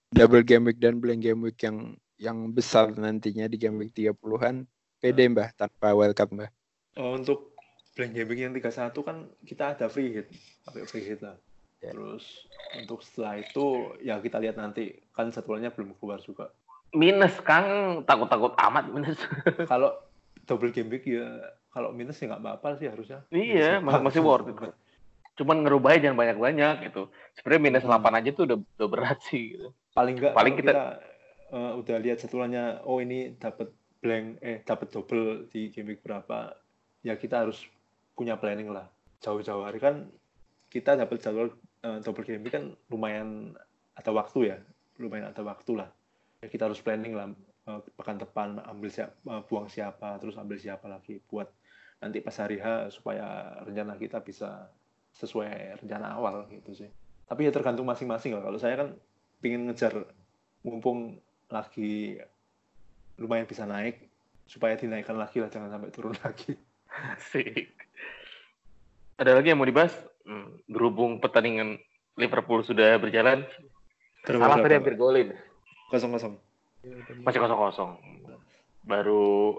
double 0.09 0.45
game 0.45 0.69
week 0.69 0.77
dan 0.77 1.01
blank 1.01 1.21
game 1.21 1.41
week 1.41 1.57
yang 1.59 1.97
yang 2.15 2.51
besar 2.51 2.93
nantinya 2.93 3.49
di 3.49 3.57
game 3.57 3.77
week 3.77 3.91
30-an 3.91 4.69
pede 4.99 5.23
Mbah 5.25 5.49
tanpa 5.55 5.91
wildcard 5.91 6.29
Mbah. 6.29 6.49
oh, 6.95 7.17
untuk 7.17 7.57
blank 7.97 8.13
game 8.13 8.29
week 8.29 8.41
yang 8.41 8.53
31 8.53 8.93
kan 9.01 9.17
kita 9.41 9.73
ada 9.73 9.85
free 9.89 10.13
hit 10.13 10.27
pakai 10.63 10.85
free 10.85 11.03
hit 11.03 11.19
lah 11.19 11.35
Ya. 11.79 11.95
terus 11.95 12.43
untuk 12.75 12.99
setelah 12.99 13.39
itu 13.39 13.95
ya 14.03 14.19
kita 14.19 14.35
lihat 14.35 14.59
nanti 14.59 14.99
kan 15.15 15.31
jadwalnya 15.31 15.71
belum 15.71 15.95
keluar 15.95 16.19
juga 16.19 16.51
Minus 16.91 17.39
Kang 17.39 18.03
takut-takut 18.03 18.51
amat 18.59 18.91
minus. 18.91 19.15
kalau 19.63 19.95
double 20.49 20.73
game 20.73 20.89
week 20.89 21.05
ya 21.05 21.25
kalau 21.69 21.93
minus 21.93 22.17
ya 22.17 22.33
nggak 22.33 22.41
apa-apa 22.41 22.81
sih 22.81 22.89
harusnya. 22.89 23.21
Iya, 23.29 23.77
masih, 23.77 24.01
masih 24.01 24.21
worth 24.25 24.49
it. 24.49 24.57
Cuman 25.37 25.61
ngerubahnya 25.61 26.09
jangan 26.09 26.17
banyak-banyak 26.17 26.75
gitu. 26.89 27.13
Sebenarnya 27.37 27.61
minus 27.61 27.83
Hmm. 27.85 28.01
8 28.01 28.17
aja 28.19 28.29
tuh 28.33 28.43
udah, 28.49 28.57
udah 28.57 28.87
berat 28.89 29.19
sih 29.29 29.53
gitu. 29.53 29.69
Paling 29.93 30.17
nggak 30.17 30.33
Paling 30.33 30.55
kita- 30.57 30.73
kita, 30.73 30.85
eh, 31.53 31.71
udah 31.77 31.97
lihat 32.01 32.17
jadwalnya, 32.19 32.63
oh 32.83 32.97
ini 32.97 33.37
dapat 33.37 33.69
blank, 34.01 34.25
eh 34.41 34.57
dapat 34.65 34.87
double 34.89 35.45
di 35.47 35.69
game 35.69 35.93
week 35.93 36.01
berapa, 36.01 36.57
ya 37.05 37.13
kita 37.15 37.45
harus 37.45 37.61
punya 38.17 38.35
planning 38.35 38.73
lah. 38.73 38.89
Jauh-jauh 39.21 39.63
hari 39.63 39.77
kan 39.77 40.09
kita 40.67 40.97
dapat 40.97 41.21
jadwal 41.21 41.53
eh, 41.79 41.99
double 42.03 42.25
game 42.25 42.43
week 42.43 42.51
kan 42.51 42.75
lumayan 42.89 43.55
ada 43.95 44.11
waktu 44.11 44.51
ya, 44.51 44.57
lumayan 44.97 45.31
ada 45.31 45.39
waktu 45.45 45.71
lah. 45.79 45.87
Ya, 46.39 46.47
kita 46.47 46.67
harus 46.67 46.79
planning 46.79 47.15
lah 47.15 47.31
pekan 47.95 48.17
depan 48.17 48.57
ambil 48.65 48.89
siapa, 48.89 49.45
buang 49.45 49.67
siapa, 49.69 50.17
terus 50.17 50.35
ambil 50.35 50.57
siapa 50.57 50.89
lagi 50.89 51.21
buat 51.29 51.47
nanti 51.99 52.23
pas 52.23 52.35
hari 52.39 52.57
H 52.57 52.95
supaya 52.95 53.59
rencana 53.63 53.99
kita 53.99 54.23
bisa 54.23 54.71
sesuai 55.13 55.83
rencana 55.83 56.15
awal 56.15 56.47
gitu 56.49 56.71
sih. 56.73 56.89
Tapi 57.29 57.45
ya 57.45 57.51
tergantung 57.53 57.85
masing-masing 57.85 58.33
lah. 58.33 58.41
Kalau 58.41 58.57
saya 58.57 58.75
kan 58.79 58.89
pingin 59.43 59.67
ngejar 59.69 60.07
mumpung 60.63 61.19
lagi 61.51 62.19
lumayan 63.19 63.45
bisa 63.45 63.67
naik 63.67 64.07
supaya 64.47 64.73
dinaikkan 64.79 65.13
lagi 65.13 65.43
lah 65.43 65.51
jangan 65.51 65.69
sampai 65.69 65.91
turun 65.93 66.15
lagi. 66.25 66.55
Asik. 66.89 67.69
Ada 69.19 69.35
lagi 69.35 69.51
yang 69.51 69.59
mau 69.59 69.67
dibahas? 69.67 69.93
Hmm, 70.23 70.57
berhubung 70.65 71.19
pertandingan 71.19 71.77
Liverpool 72.15 72.63
sudah 72.63 72.99
berjalan, 72.99 73.47
salah 74.27 74.59
tadi 74.59 74.75
hampir 74.75 74.95
golin. 74.99 75.31
kosong 75.89 76.11
kosong. 76.15 76.35
Masih 77.23 77.39
kosong-kosong. 77.39 77.91
Baru 78.83 79.55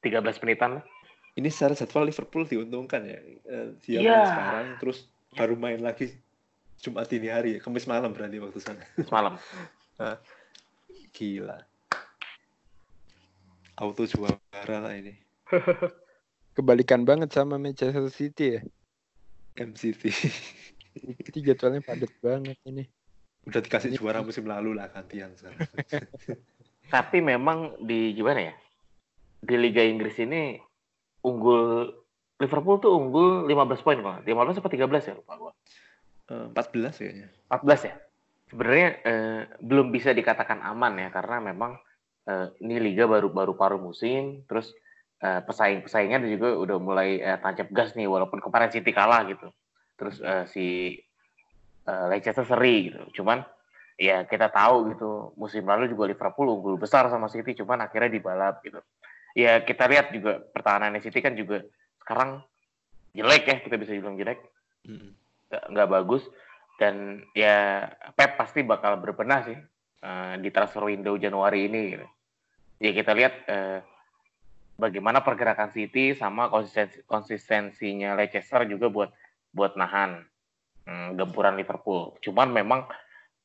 13 0.00 0.40
menitan 0.42 0.80
lah. 0.80 0.84
Ini 1.32 1.48
secara 1.48 1.72
jadwal 1.72 2.08
Liverpool 2.08 2.44
diuntungkan 2.44 3.00
ya. 3.04 3.18
Eh, 3.48 3.68
Dia 3.84 3.98
Iya. 4.00 4.12
main 4.12 4.26
sekarang 4.28 4.66
terus 4.78 4.98
baru 5.32 5.54
main 5.56 5.80
lagi 5.80 6.12
Jumat 6.82 7.06
dini 7.06 7.30
hari, 7.30 7.62
Kamis 7.62 7.86
malam 7.86 8.10
berarti 8.10 8.42
waktu 8.42 8.58
sana. 8.58 8.82
semalam. 8.98 9.38
Gila. 11.14 11.62
Auto 13.78 14.04
juara 14.04 14.76
lah 14.82 14.92
ini. 14.92 15.14
Kebalikan 16.58 17.06
banget 17.06 17.32
sama 17.32 17.56
Manchester 17.56 18.04
City 18.12 18.58
ya. 18.58 18.60
MCT. 19.56 20.02
Itu 21.24 21.38
jadwalnya 21.40 21.80
padat 21.80 22.12
banget 22.20 22.58
ini. 22.66 22.84
Udah 23.48 23.64
dikasih 23.64 23.96
juara 23.96 24.20
musim 24.20 24.44
lalu 24.44 24.76
lah 24.76 24.92
gantian 24.92 25.32
sekarang. 25.38 25.64
Tapi 26.90 27.18
memang 27.22 27.78
di 27.82 28.16
gimana 28.16 28.50
ya? 28.50 28.54
Di 29.42 29.54
Liga 29.58 29.82
Inggris 29.82 30.16
ini 30.22 30.58
unggul 31.22 31.90
Liverpool 32.42 32.82
tuh 32.82 32.92
unggul 32.98 33.46
15 33.46 33.84
poin 33.86 33.98
kok. 34.02 34.26
15 34.26 34.58
apa 34.58 34.68
13 34.68 35.08
ya 35.10 35.14
lupa 35.14 35.34
gua. 35.38 35.52
Eh, 36.30 36.46
14 36.50 36.98
kayaknya. 36.98 37.26
14 37.46 37.80
ya. 37.86 37.94
Sebenarnya 38.50 38.88
eh, 39.06 39.40
belum 39.62 39.94
bisa 39.94 40.10
dikatakan 40.10 40.60
aman 40.66 40.98
ya 40.98 41.08
karena 41.14 41.38
memang 41.38 41.78
eh, 42.26 42.46
ini 42.60 42.82
liga 42.82 43.06
baru 43.06 43.30
baru 43.30 43.54
paruh 43.54 43.80
musim 43.80 44.42
terus 44.50 44.74
eh, 45.22 45.40
pesaing-pesaingnya 45.46 46.18
juga 46.26 46.58
udah 46.58 46.76
mulai 46.82 47.22
eh, 47.22 47.38
tancap 47.38 47.70
gas 47.70 47.94
nih 47.94 48.10
walaupun 48.10 48.42
kemarin 48.42 48.74
City 48.74 48.90
kalah 48.90 49.22
gitu. 49.30 49.48
Terus 49.94 50.18
eh, 50.18 50.44
si 50.50 50.66
eh, 51.86 52.04
Leicester 52.10 52.44
seri 52.44 52.90
gitu. 52.90 53.22
Cuman 53.22 53.46
ya 54.00 54.24
kita 54.24 54.48
tahu 54.48 54.94
gitu 54.94 55.36
musim 55.36 55.64
lalu 55.68 55.92
juga 55.92 56.08
Liverpool 56.08 56.48
unggul 56.48 56.76
besar 56.80 57.08
sama 57.12 57.28
City 57.28 57.52
cuman 57.56 57.86
akhirnya 57.86 58.10
dibalap 58.12 58.60
gitu. 58.64 58.80
Ya 59.32 59.64
kita 59.64 59.88
lihat 59.88 60.12
juga 60.12 60.40
pertahanan 60.40 61.00
City 61.00 61.20
kan 61.24 61.32
juga 61.36 61.64
sekarang 62.04 62.44
jelek 63.12 63.44
ya 63.48 63.56
kita 63.60 63.76
bisa 63.76 63.92
bilang 63.96 64.16
jelek 64.16 64.40
nggak 65.52 65.64
nggak 65.68 65.88
bagus 65.88 66.24
dan 66.80 67.20
ya 67.36 67.86
Pep 68.16 68.40
pasti 68.40 68.64
bakal 68.64 68.98
berbenah 68.98 69.40
sih 69.44 69.58
eh, 70.02 70.34
di 70.40 70.48
transfer 70.48 70.88
window 70.88 71.14
Januari 71.20 71.68
ini 71.68 71.80
gitu. 71.96 72.06
Ya 72.82 72.90
kita 72.90 73.12
lihat 73.14 73.34
eh, 73.46 73.78
bagaimana 74.80 75.22
pergerakan 75.22 75.70
City 75.70 76.16
sama 76.16 76.48
konsistensi 76.48 77.04
konsistensinya 77.06 78.16
Leicester 78.16 78.66
juga 78.66 78.88
buat 78.88 79.10
buat 79.52 79.76
nahan 79.76 80.24
hmm, 80.88 81.20
gempuran 81.20 81.54
Liverpool. 81.54 82.16
Cuman 82.24 82.50
memang 82.50 82.88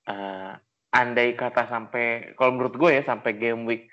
eh, 0.07 0.51
andai 0.95 1.35
kata 1.35 1.67
sampai 1.67 2.33
kalau 2.39 2.55
menurut 2.55 2.75
gue 2.79 2.91
ya 2.97 3.03
sampai 3.03 3.35
game 3.35 3.67
week 3.67 3.91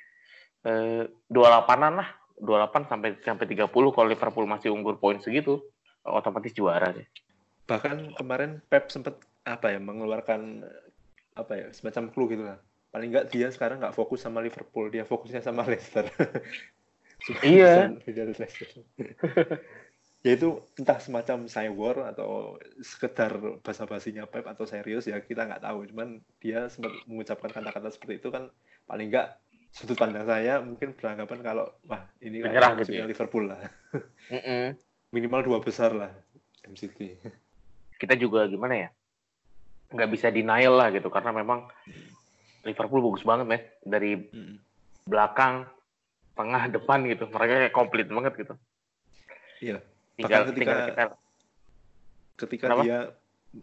eh, 0.65 1.11
28-an 1.29 1.95
lah 1.99 2.09
28 2.41 2.91
sampai 2.91 3.11
sampai 3.23 3.47
30 3.47 3.71
kalau 3.71 4.07
Liverpool 4.11 4.47
masih 4.47 4.75
unggul 4.75 4.99
poin 4.99 5.19
segitu 5.23 5.63
otomatis 6.05 6.53
juara 6.53 6.93
sih. 6.93 7.07
Bahkan 7.65 8.19
kemarin 8.19 8.61
Pep 8.69 8.93
sempat 8.93 9.17
apa 9.45 9.73
ya 9.73 9.81
mengeluarkan 9.81 10.65
apa 11.35 11.53
ya 11.57 11.67
semacam 11.73 12.13
clue 12.13 12.29
gitu 12.37 12.45
lah. 12.45 12.59
Paling 12.93 13.11
nggak 13.11 13.27
dia 13.33 13.49
sekarang 13.51 13.83
nggak 13.83 13.97
fokus 13.97 14.23
sama 14.23 14.39
Liverpool, 14.45 14.93
dia 14.93 15.03
fokusnya 15.07 15.41
sama 15.43 15.67
Leicester. 15.67 16.07
Iya. 17.41 17.89
Leicester. 18.05 18.69
ya 20.25 20.33
itu 20.35 20.57
entah 20.81 20.97
semacam 20.97 21.45
war 21.77 21.99
atau 22.09 22.57
sekedar 22.81 23.37
basa-basinya 23.61 24.25
Pep 24.25 24.49
atau 24.49 24.65
serius 24.65 25.05
ya 25.05 25.21
kita 25.21 25.45
nggak 25.45 25.61
tahu. 25.61 25.85
Cuman 25.93 26.25
dia 26.41 26.67
sempat 26.73 26.97
mengucapkan 27.05 27.53
kata-kata 27.53 27.93
seperti 27.93 28.25
itu 28.25 28.33
kan 28.33 28.49
paling 28.89 29.13
nggak 29.13 29.37
sudut 29.69 30.01
pandang 30.01 30.25
saya 30.25 30.65
mungkin 30.65 30.97
beranggapan 30.97 31.39
kalau 31.45 31.67
wah 31.85 32.09
ini 32.25 32.41
Menyerah 32.41 32.73
gitu 32.81 32.97
ya. 32.97 33.05
Liverpool 33.05 33.53
lah. 33.53 33.61
Mm-mm. 34.33 34.73
Minimal 35.13 35.45
dua 35.45 35.59
besar 35.61 35.93
lah 35.93 36.11
MCT. 36.65 37.21
kita 37.95 38.17
juga 38.19 38.49
gimana 38.51 38.75
ya 38.75 38.89
nggak 39.95 40.11
bisa 40.11 40.27
denial 40.33 40.75
lah 40.75 40.91
gitu 40.91 41.07
karena 41.13 41.31
memang 41.31 41.69
Liverpool 42.67 43.05
bagus 43.05 43.23
banget 43.23 43.47
ya 43.47 43.61
dari 43.87 44.13
Mm. 44.19 44.57
belakang 45.07 45.69
tengah 46.35 46.67
depan 46.73 47.05
gitu 47.07 47.29
mereka 47.31 47.55
kayak 47.61 47.75
komplit 47.77 48.09
banget 48.11 48.33
gitu 48.41 48.55
Iya. 49.63 49.79
Tinggal 50.15 50.43
Bahkan 50.43 50.49
ketika- 50.49 50.73
tinggal 50.75 50.79
kita 50.89 51.05
ketika 52.35 52.67
Kenapa? 52.67 52.83
dia 52.83 52.99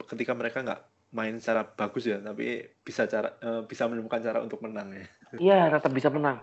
ketika 0.07 0.31
mereka 0.31 0.57
nggak 0.63 0.81
main 1.11 1.35
secara 1.35 1.67
bagus 1.67 2.07
ya 2.07 2.23
tapi 2.23 2.63
bisa 2.81 3.03
cara 3.03 3.35
eh, 3.37 3.61
bisa 3.67 3.83
menemukan 3.85 4.23
cara 4.23 4.39
untuk 4.39 4.63
menang 4.63 4.95
ya. 4.95 5.05
Iya 5.35 5.59
tetap 5.69 5.91
bisa 5.91 6.07
menang. 6.07 6.39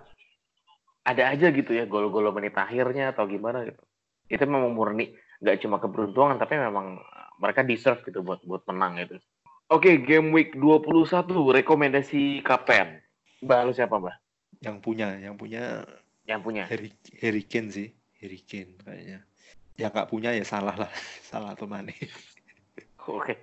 Ada 1.05 1.33
aja 1.33 1.49
gitu 1.49 1.73
ya 1.73 1.89
gol-gol 1.89 2.29
menit 2.33 2.53
akhirnya 2.53 3.17
atau 3.17 3.25
gimana 3.25 3.65
gitu. 3.65 3.81
Itu 4.29 4.45
memang 4.45 4.77
murni 4.77 5.09
nggak 5.41 5.57
cuma 5.65 5.81
keberuntungan 5.81 6.37
tapi 6.37 6.61
memang 6.61 7.01
mereka 7.41 7.65
deserve 7.65 8.05
gitu 8.05 8.21
buat 8.21 8.45
buat 8.45 8.69
menang 8.69 9.01
gitu. 9.01 9.17
Oke 9.69 10.01
game 10.05 10.33
week 10.33 10.53
21 10.57 11.25
rekomendasi 11.55 12.45
kapten. 12.45 13.01
Mbak 13.41 13.61
lu 13.65 13.73
siapa 13.73 13.97
mbak? 13.97 14.17
Yang 14.61 14.77
punya 14.85 15.09
yang 15.17 15.37
punya 15.37 15.85
yang 16.29 16.41
punya. 16.45 16.69
Harry, 16.69 16.93
Harry 17.25 17.45
Kane 17.45 17.73
sih 17.73 17.89
Harry 18.21 18.41
Kane 18.45 18.77
kayaknya 18.85 19.25
yang 19.79 19.95
nggak 19.95 20.11
punya 20.11 20.35
ya 20.35 20.43
salah 20.43 20.75
lah 20.75 20.91
salah 21.31 21.55
atau 21.55 21.65
Mane 21.71 21.95
Oke. 23.09 23.41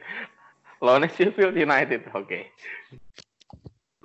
Lawannya 0.77 1.09
Sheffield 1.09 1.57
United. 1.57 2.05
Oke. 2.13 2.53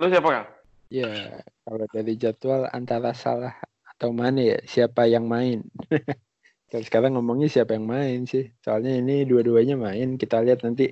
Lu 0.01 0.09
siapa, 0.09 0.25
Kang? 0.25 0.47
Ya, 0.89 1.37
kalau 1.61 1.85
dari 1.93 2.17
jadwal 2.17 2.65
antara 2.73 3.13
salah 3.13 3.53
atau 3.85 4.09
mana 4.09 4.41
ya, 4.41 4.57
siapa 4.65 5.05
yang 5.05 5.29
main. 5.29 5.61
Kalau 6.73 6.81
sekarang 6.81 7.13
ngomongnya 7.13 7.45
siapa 7.45 7.77
yang 7.77 7.85
main 7.85 8.25
sih. 8.25 8.49
Soalnya 8.65 8.97
ini 8.97 9.21
dua-duanya 9.29 9.77
main. 9.77 10.17
Kita 10.17 10.41
lihat 10.41 10.65
nanti 10.65 10.89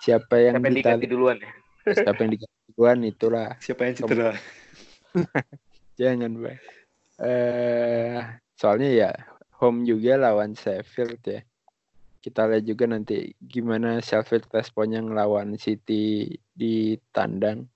siapa 0.00 0.40
yang 0.40 0.64
Siapa 0.64 0.68
yang 0.72 0.78
diganti 0.80 1.06
duluan 1.12 1.36
ya? 1.44 1.50
siapa 1.92 2.18
yang 2.24 2.32
diganti 2.32 2.58
duluan 2.72 2.98
itulah. 3.04 3.48
siapa 3.60 3.80
yang 3.84 3.94
cedera 4.00 4.32
Jangan, 6.00 6.32
Bang. 6.40 6.58
Eh, 7.20 8.16
soalnya 8.56 8.88
ya 8.88 9.10
home 9.60 9.88
juga 9.88 10.20
lawan 10.20 10.52
Sheffield 10.52 11.20
ya. 11.24 11.40
Kita 12.20 12.44
lihat 12.50 12.64
juga 12.66 12.84
nanti 12.90 13.32
gimana 13.38 14.02
Sheffield 14.02 14.50
responnya 14.50 15.00
ngelawan 15.00 15.54
City 15.56 16.34
di 16.52 16.98
tandang. 17.14 17.70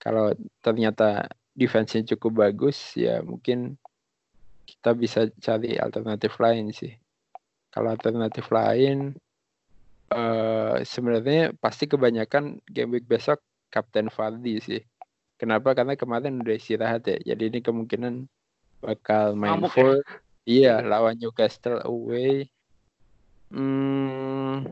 Kalau 0.00 0.32
ternyata 0.62 1.28
defense-nya 1.56 2.16
cukup 2.16 2.46
bagus 2.46 2.94
ya 2.94 3.24
mungkin 3.24 3.80
kita 4.66 4.92
bisa 4.92 5.30
cari 5.38 5.78
alternatif 5.78 6.36
lain 6.42 6.74
sih. 6.74 6.92
Kalau 7.70 7.92
alternatif 7.92 8.48
lain 8.50 9.14
eh 10.06 10.76
sebenarnya 10.86 11.50
pasti 11.58 11.90
kebanyakan 11.90 12.62
game 12.70 12.94
week 12.94 13.06
besok 13.10 13.42
Kapten 13.70 14.06
Vardy 14.08 14.62
sih. 14.62 14.82
Kenapa? 15.36 15.76
Karena 15.76 15.98
kemarin 15.98 16.40
udah 16.40 16.56
istirahat 16.56 17.04
ya. 17.04 17.18
Jadi 17.34 17.52
ini 17.52 17.60
kemungkinan 17.60 18.24
bakal 18.80 19.36
main 19.36 19.60
Mabuk 19.60 19.74
ya? 19.76 20.00
Iya, 20.46 20.78
lawan 20.86 21.18
Newcastle 21.18 21.82
away. 21.82 22.46
Hmm, 23.50 24.62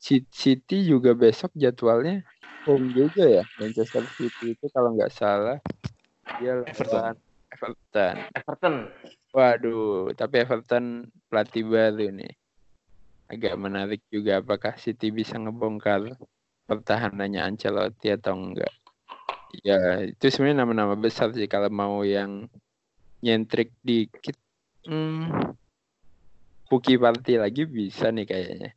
Ci- 0.00 0.28
City 0.28 0.84
juga 0.84 1.16
besok 1.16 1.52
jadwalnya 1.56 2.24
home 2.68 2.92
juga 2.92 3.24
ya. 3.24 3.44
Manchester 3.56 4.04
City 4.16 4.52
itu 4.52 4.66
kalau 4.68 4.92
nggak 4.92 5.12
salah 5.12 5.56
dia 6.36 6.60
Everton. 6.68 7.16
Everton. 7.48 8.14
Everton. 8.36 8.74
Waduh, 9.32 10.12
tapi 10.12 10.44
Everton 10.44 11.08
pelatih 11.28 11.64
baru 11.64 12.12
nih. 12.12 12.32
Agak 13.28 13.56
menarik 13.60 14.00
juga 14.08 14.40
apakah 14.40 14.76
City 14.76 15.08
bisa 15.12 15.36
ngebongkar 15.36 16.16
pertahanannya 16.68 17.40
Ancelotti 17.44 18.12
atau 18.12 18.36
enggak. 18.36 18.72
Ya, 19.64 20.04
itu 20.04 20.28
sebenarnya 20.28 20.64
nama-nama 20.64 20.96
besar 20.96 21.32
sih 21.32 21.48
kalau 21.48 21.72
mau 21.72 22.04
yang 22.04 22.48
nyentrik 23.24 23.72
dikit. 23.80 24.36
Hmm, 24.88 25.52
Puki 26.72 26.96
Party 26.96 27.36
lagi 27.36 27.68
bisa 27.68 28.08
nih 28.08 28.24
kayaknya. 28.24 28.72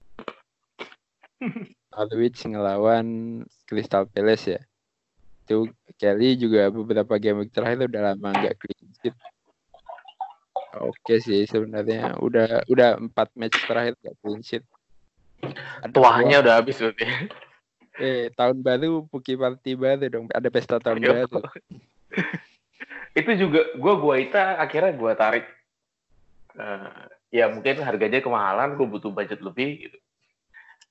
Norwich 1.96 2.44
ngelawan 2.44 3.08
Crystal 3.64 4.04
Palace 4.12 4.60
ya. 4.60 4.62
Itu 5.48 5.72
Kelly 5.96 6.36
juga 6.36 6.68
beberapa 6.68 7.16
game 7.16 7.48
terakhir 7.48 7.88
udah 7.88 8.12
lama 8.12 8.28
nggak 8.32 8.56
clean 8.60 8.92
sheet. 9.00 9.16
Oke 10.84 11.20
sih 11.20 11.44
sebenarnya 11.48 12.16
udah 12.20 12.64
udah 12.68 13.00
empat 13.00 13.32
match 13.36 13.60
terakhir 13.68 13.96
gak 14.00 14.16
clean 14.24 14.40
sheet. 14.44 14.64
Ada 15.84 15.92
Tuahnya 15.92 16.44
udah 16.44 16.54
habis 16.60 16.80
berarti. 16.80 17.08
Eh 18.00 18.32
tahun 18.36 18.64
baru 18.64 19.04
Puki 19.08 19.36
Party 19.36 19.76
baru 19.76 20.08
dong. 20.08 20.26
Ada 20.32 20.48
pesta 20.48 20.80
tahun 20.80 21.04
Iya. 21.04 21.28
baru. 21.28 21.44
itu 23.20 23.32
juga 23.36 23.68
gue 23.76 23.94
gua 24.00 24.16
Ita 24.16 24.56
akhirnya 24.56 24.96
gue 24.96 25.12
tarik 25.20 25.44
Eh, 26.58 27.06
ya 27.42 27.48
mungkin 27.48 27.80
harganya 27.84 28.20
kemahalan 28.20 28.76
gue 28.76 28.88
butuh 28.88 29.12
budget 29.12 29.40
lebih 29.40 29.88
gitu. 29.88 29.98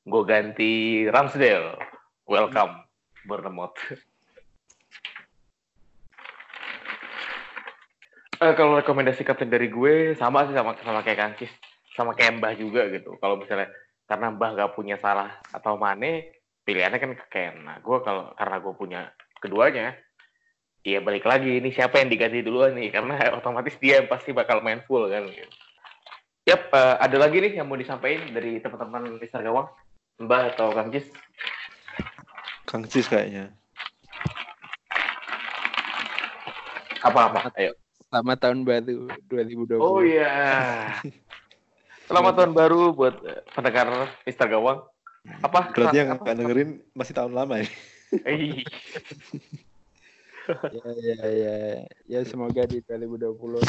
Gue 0.05 0.23
ganti 0.25 1.05
Ramsdale. 1.09 1.77
Welcome 2.25 2.87
Bournemouth. 3.27 3.77
Eh, 8.41 8.53
kalau 8.57 8.81
rekomendasi 8.81 9.21
kapten 9.21 9.53
dari 9.53 9.69
gue 9.69 10.17
sama 10.17 10.49
sih 10.49 10.57
sama 10.57 10.73
sama 10.81 11.05
kayak 11.05 11.19
Kancis 11.21 11.53
sama 11.93 12.17
kayak 12.17 12.41
Mbah 12.41 12.55
juga 12.57 12.89
gitu. 12.89 13.21
Kalau 13.21 13.37
misalnya 13.37 13.69
karena 14.09 14.33
Mbah 14.33 14.51
gak 14.57 14.73
punya 14.73 14.97
salah 14.97 15.37
atau 15.53 15.77
Mane 15.77 16.41
pilihannya 16.65 16.99
kan 17.03 17.13
ke 17.19 17.27
Ken 17.33 17.55
nah 17.67 17.83
gue 17.83 17.99
kalau 18.05 18.31
karena 18.39 18.57
gue 18.63 18.75
punya 18.79 19.01
keduanya 19.43 19.97
Iya 20.81 21.05
balik 21.05 21.29
lagi 21.29 21.61
ini 21.61 21.69
siapa 21.77 22.01
yang 22.01 22.09
diganti 22.09 22.41
duluan 22.41 22.73
nih 22.73 22.89
karena 22.89 23.21
otomatis 23.37 23.77
dia 23.77 24.01
yang 24.01 24.09
pasti 24.09 24.33
bakal 24.33 24.65
main 24.65 24.81
full 24.89 25.13
kan. 25.13 25.29
Gitu. 25.29 25.45
Yap, 26.49 26.73
eh, 26.73 26.97
ada 27.05 27.17
lagi 27.21 27.37
nih 27.37 27.61
yang 27.61 27.69
mau 27.69 27.77
disampaikan 27.77 28.33
dari 28.33 28.65
teman-teman 28.65 29.21
Mister 29.21 29.45
Gawang, 29.45 29.69
Mbah 30.25 30.57
atau 30.57 30.73
Kang 30.73 30.89
Jis? 30.89 31.05
Kang 32.65 32.89
Cis 32.89 33.05
kayaknya. 33.13 33.53
Apa-apa? 37.05 37.53
Ayo. 37.61 37.77
Selamat 38.09 38.39
tahun 38.41 38.65
baru 38.65 39.13
2020. 39.29 39.77
Oh 39.85 40.01
iya. 40.01 40.33
Selamat 42.09 42.41
tahun 42.41 42.53
baru 42.57 42.97
buat 42.97 43.21
eh, 43.21 43.45
pendengar 43.53 44.17
Mister 44.25 44.49
Gawang. 44.49 44.81
Apa? 45.45 45.77
Berarti 45.77 46.01
yang 46.01 46.17
apa? 46.17 46.25
nggak 46.25 46.37
dengerin 46.41 46.71
masih 46.97 47.13
tahun 47.13 47.37
lama 47.37 47.61
ya. 47.61 47.69
Ya, 50.75 50.89
ya, 50.97 51.27
ya, 51.31 51.57
ya 52.09 52.21
semoga 52.25 52.65
di 52.67 52.81
2020 52.83 53.61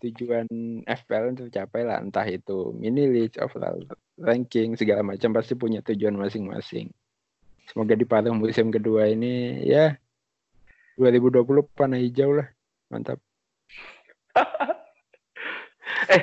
tujuan 0.00 0.46
FPL 0.88 1.36
tercapai 1.36 1.84
lah 1.84 2.00
entah 2.00 2.24
itu 2.24 2.72
mini 2.72 3.06
league, 3.06 3.36
overall 3.38 3.78
ranking 4.16 4.74
segala 4.74 5.04
macam 5.04 5.30
pasti 5.36 5.54
punya 5.54 5.84
tujuan 5.84 6.16
masing-masing. 6.16 6.88
Semoga 7.68 7.94
di 7.94 8.08
paruh 8.08 8.34
musim 8.34 8.72
kedua 8.72 9.06
ini 9.06 9.62
ya 9.62 9.94
2020 10.98 11.46
panah 11.76 12.00
hijau 12.00 12.34
lah 12.34 12.48
mantap. 12.90 13.20
eh, 16.14 16.22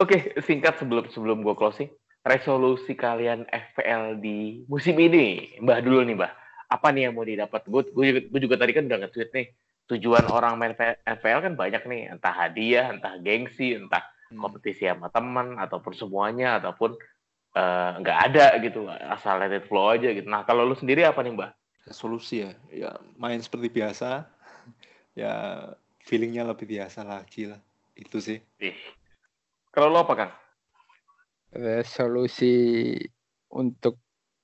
oke 0.00 0.40
singkat 0.42 0.80
sebelum 0.80 1.10
sebelum 1.12 1.44
gue 1.44 1.54
closing. 1.58 1.90
Resolusi 2.26 2.92
kalian 2.92 3.48
FPL 3.48 4.20
di 4.20 4.60
musim 4.68 5.00
ini, 5.00 5.56
Mbah 5.64 5.80
dulu 5.80 6.04
nih, 6.04 6.18
Mbah. 6.18 6.32
Apa 6.68 6.92
nih 6.92 7.08
yang 7.08 7.14
mau 7.16 7.24
didapat? 7.24 7.64
Gue 7.64 7.82
juga, 7.88 8.20
gue 8.20 8.40
juga 8.44 8.56
tadi 8.60 8.72
kan 8.76 8.84
udah 8.86 8.98
nge-tweet 9.04 9.30
nih. 9.32 9.46
Tujuan 9.88 10.28
orang 10.28 10.60
main 10.60 10.76
FPL 10.76 11.40
kan 11.40 11.54
banyak 11.56 11.82
nih, 11.88 12.12
entah 12.12 12.34
hadiah, 12.36 12.92
entah 12.92 13.16
gengsi, 13.16 13.72
entah 13.72 14.04
Hmm. 14.28 14.44
kompetisi 14.44 14.84
sama 14.84 15.08
teman 15.08 15.56
ataupun 15.56 15.96
semuanya 15.96 16.60
ataupun 16.60 16.92
eh, 17.56 17.90
nggak 18.04 18.18
ada 18.28 18.60
gitu 18.60 18.84
asal 18.84 19.40
let 19.40 19.56
it 19.56 19.64
flow 19.64 19.96
aja 19.96 20.12
gitu 20.12 20.28
nah 20.28 20.44
kalau 20.44 20.68
lu 20.68 20.76
sendiri 20.76 21.00
apa 21.08 21.24
nih 21.24 21.32
mbak 21.32 21.50
Solusi 21.88 22.44
ya, 22.44 22.52
ya 22.68 22.90
main 23.16 23.40
seperti 23.40 23.72
biasa. 23.72 24.28
Ya 25.16 25.32
feelingnya 26.04 26.44
lebih 26.44 26.68
biasa 26.68 27.00
lagi 27.00 27.48
lah. 27.48 27.58
Itu 27.96 28.20
sih. 28.20 28.38
Ih. 28.60 28.76
kalau 29.72 29.88
lo 29.88 30.04
apa 30.04 30.14
kan 30.14 30.30
Resolusi 31.48 32.92
untuk 33.48 33.98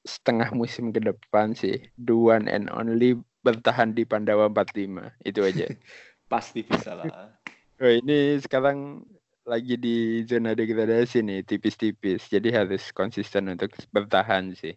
setengah 0.04 0.52
musim 0.52 0.92
ke 0.92 1.00
depan 1.00 1.56
sih 1.56 1.80
the 1.96 2.12
one 2.12 2.44
and 2.46 2.68
only 2.72 3.16
bertahan 3.44 3.92
di 3.92 4.08
Pandawa 4.08 4.48
45 4.48 5.12
itu 5.24 5.40
aja. 5.44 5.66
Pasti 6.32 6.64
bisa 6.64 6.96
lah. 6.96 7.36
Oh, 7.76 7.92
ini 7.92 8.40
sekarang 8.40 9.04
lagi 9.44 9.76
di 9.76 10.24
zona 10.24 10.56
degradasi 10.56 11.20
nih, 11.20 11.44
tipis-tipis. 11.44 12.32
Jadi 12.32 12.48
harus 12.48 12.88
konsisten 12.96 13.52
untuk 13.52 13.76
bertahan 13.92 14.56
sih. 14.56 14.72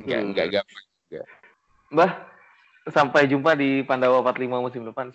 Enggak 0.00 0.20
Hmm. 0.24 0.28
enggak 0.32 0.46
gampang. 0.56 0.84
mbah 1.86 2.12
sampai 2.90 3.30
jumpa 3.30 3.54
di 3.54 3.86
Pandawa 3.86 4.22
45 4.26 4.58
musim 4.58 4.82
depan 4.82 5.14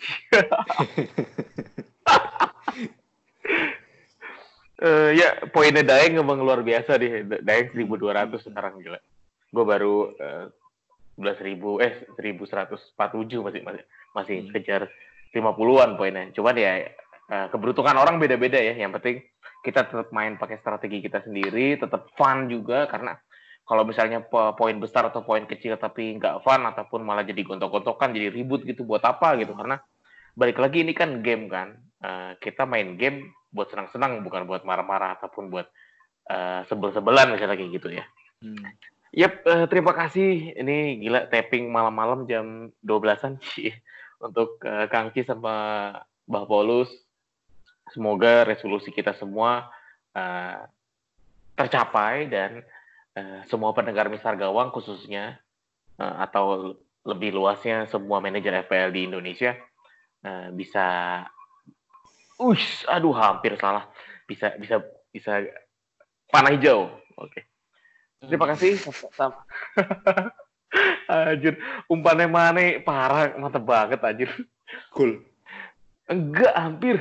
Eh 4.82 5.14
ya 5.14 5.38
poinnya 5.54 5.84
Daeng 5.86 6.18
emang 6.18 6.42
luar 6.42 6.64
biasa 6.64 6.98
deh 6.98 7.22
Daeng 7.44 7.70
1200 7.76 8.40
sekarang 8.42 8.82
gila 8.82 8.98
gue 9.52 9.64
baru 9.68 10.16
eh, 10.16 10.46
11.000 11.20 11.84
eh 11.84 11.92
1147 12.16 13.44
masih 13.44 13.60
masih 13.62 13.82
masih 14.16 14.36
Hmm. 14.42 14.50
kejar 14.56 14.82
50-an 15.30 15.96
poinnya. 15.96 16.32
Cuman 16.32 16.56
ya 16.56 16.88
eh, 17.28 17.46
keberuntungan 17.52 17.96
orang 17.96 18.16
beda-beda 18.16 18.56
ya. 18.56 18.72
Yang 18.72 18.92
penting 18.98 19.16
kita 19.62 19.86
tetap 19.86 20.08
main 20.10 20.34
pakai 20.36 20.58
strategi 20.58 20.98
kita 21.00 21.20
sendiri 21.22 21.76
tetap 21.76 22.08
fun 22.16 22.48
juga. 22.48 22.88
Karena 22.88 23.12
kalau 23.62 23.84
misalnya 23.84 24.24
po- 24.24 24.56
poin 24.56 24.76
besar 24.76 25.06
atau 25.08 25.22
poin 25.22 25.44
kecil 25.44 25.76
tapi 25.76 26.16
nggak 26.16 26.42
fun 26.42 26.64
ataupun 26.66 27.04
malah 27.04 27.22
jadi 27.22 27.44
gontok-gontokan 27.44 28.10
jadi 28.10 28.32
ribut 28.32 28.64
gitu 28.64 28.82
buat 28.82 29.04
apa 29.04 29.36
gitu. 29.36 29.52
Karena 29.52 29.76
balik 30.32 30.58
lagi 30.58 30.80
ini 30.80 30.96
kan 30.96 31.20
game 31.20 31.46
kan. 31.46 31.76
Eh, 32.02 32.32
kita 32.40 32.64
main 32.64 32.96
game 32.96 33.30
buat 33.52 33.68
senang-senang 33.68 34.24
bukan 34.24 34.48
buat 34.48 34.64
marah-marah 34.64 35.20
ataupun 35.20 35.52
buat 35.52 35.68
eh, 36.24 36.60
sebel-sebelan 36.66 37.36
misalnya 37.36 37.56
kayak 37.56 37.72
gitu 37.76 37.88
ya. 37.92 38.04
Hmm. 38.42 38.58
Yap, 39.12 39.44
eh, 39.44 39.66
terima 39.68 39.92
kasih. 39.92 40.56
Ini 40.56 40.96
gila 40.96 41.28
tapping 41.28 41.68
malam-malam 41.68 42.24
jam 42.24 42.72
12-an 42.80 43.36
sih 43.44 43.68
untuk 44.26 44.56
eh, 44.64 44.88
Kang 44.88 45.12
Ci 45.12 45.28
sama 45.28 45.92
Mbah 46.24 46.48
Paulus. 46.48 46.88
Semoga 47.92 48.48
resolusi 48.48 48.88
kita 48.88 49.12
semua 49.12 49.68
eh, 50.16 50.64
tercapai 51.52 52.24
dan 52.32 52.64
eh, 53.12 53.44
semua 53.52 53.76
pendengar 53.76 54.08
Misar 54.08 54.40
Gawang 54.40 54.72
khususnya 54.72 55.36
eh, 56.00 56.14
atau 56.24 56.72
lebih 57.04 57.36
luasnya 57.36 57.84
semua 57.92 58.24
manajer 58.24 58.64
FPL 58.64 58.96
di 58.96 59.00
Indonesia 59.12 59.52
eh, 60.24 60.48
bisa 60.56 61.20
Uish, 62.40 62.88
aduh 62.88 63.12
hampir 63.12 63.60
salah. 63.60 63.92
Bisa 64.24 64.56
bisa 64.56 64.80
bisa 65.12 65.44
panah 66.32 66.56
hijau. 66.56 66.88
Oke. 67.20 67.51
Terima 68.22 68.46
kasih. 68.54 68.78
Anjir, 71.12 71.58
umpannya 71.90 72.26
mana 72.30 72.80
parah, 72.80 73.36
mantep 73.36 73.66
banget 73.68 74.00
anjir. 74.00 74.30
Cool. 74.96 75.20
Enggak, 76.08 76.54
hampir. 76.56 76.96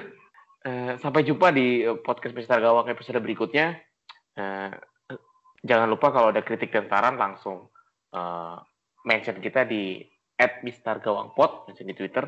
Eh, 0.62 1.00
sampai 1.00 1.24
jumpa 1.24 1.56
di 1.56 1.88
podcast 2.04 2.36
Mister 2.36 2.60
Gawang 2.60 2.92
episode 2.92 3.24
berikutnya. 3.24 3.80
Eh, 4.36 4.72
jangan 5.64 5.88
lupa 5.88 6.12
kalau 6.12 6.36
ada 6.36 6.44
kritik 6.44 6.76
dan 6.76 6.92
saran 6.92 7.16
langsung 7.16 7.72
eh, 8.12 8.56
mention 9.08 9.40
kita 9.40 9.64
di 9.64 10.04
@mistargawangpod, 10.38 11.70
mention 11.70 11.88
di 11.88 11.96
Twitter. 11.96 12.28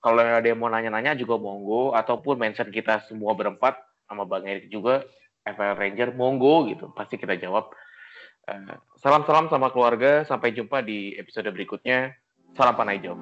Kalau 0.00 0.16
ada 0.24 0.40
yang 0.40 0.56
mau 0.56 0.72
nanya-nanya 0.72 1.12
juga 1.12 1.36
monggo, 1.36 1.92
ataupun 1.92 2.40
mention 2.40 2.72
kita 2.72 3.04
semua 3.04 3.36
berempat 3.36 3.76
sama 4.08 4.24
Bang 4.24 4.48
Erik 4.48 4.72
juga, 4.72 5.04
FL 5.44 5.76
Ranger, 5.76 6.16
monggo 6.16 6.64
gitu. 6.72 6.88
Pasti 6.96 7.20
kita 7.20 7.36
jawab. 7.36 7.68
Salam-salam 9.00 9.48
sama 9.48 9.72
keluarga, 9.72 10.26
sampai 10.28 10.52
jumpa 10.52 10.84
di 10.84 11.16
episode 11.16 11.48
berikutnya. 11.50 12.12
Salam 12.52 12.76
panah 12.76 12.94
hijau. 12.98 13.16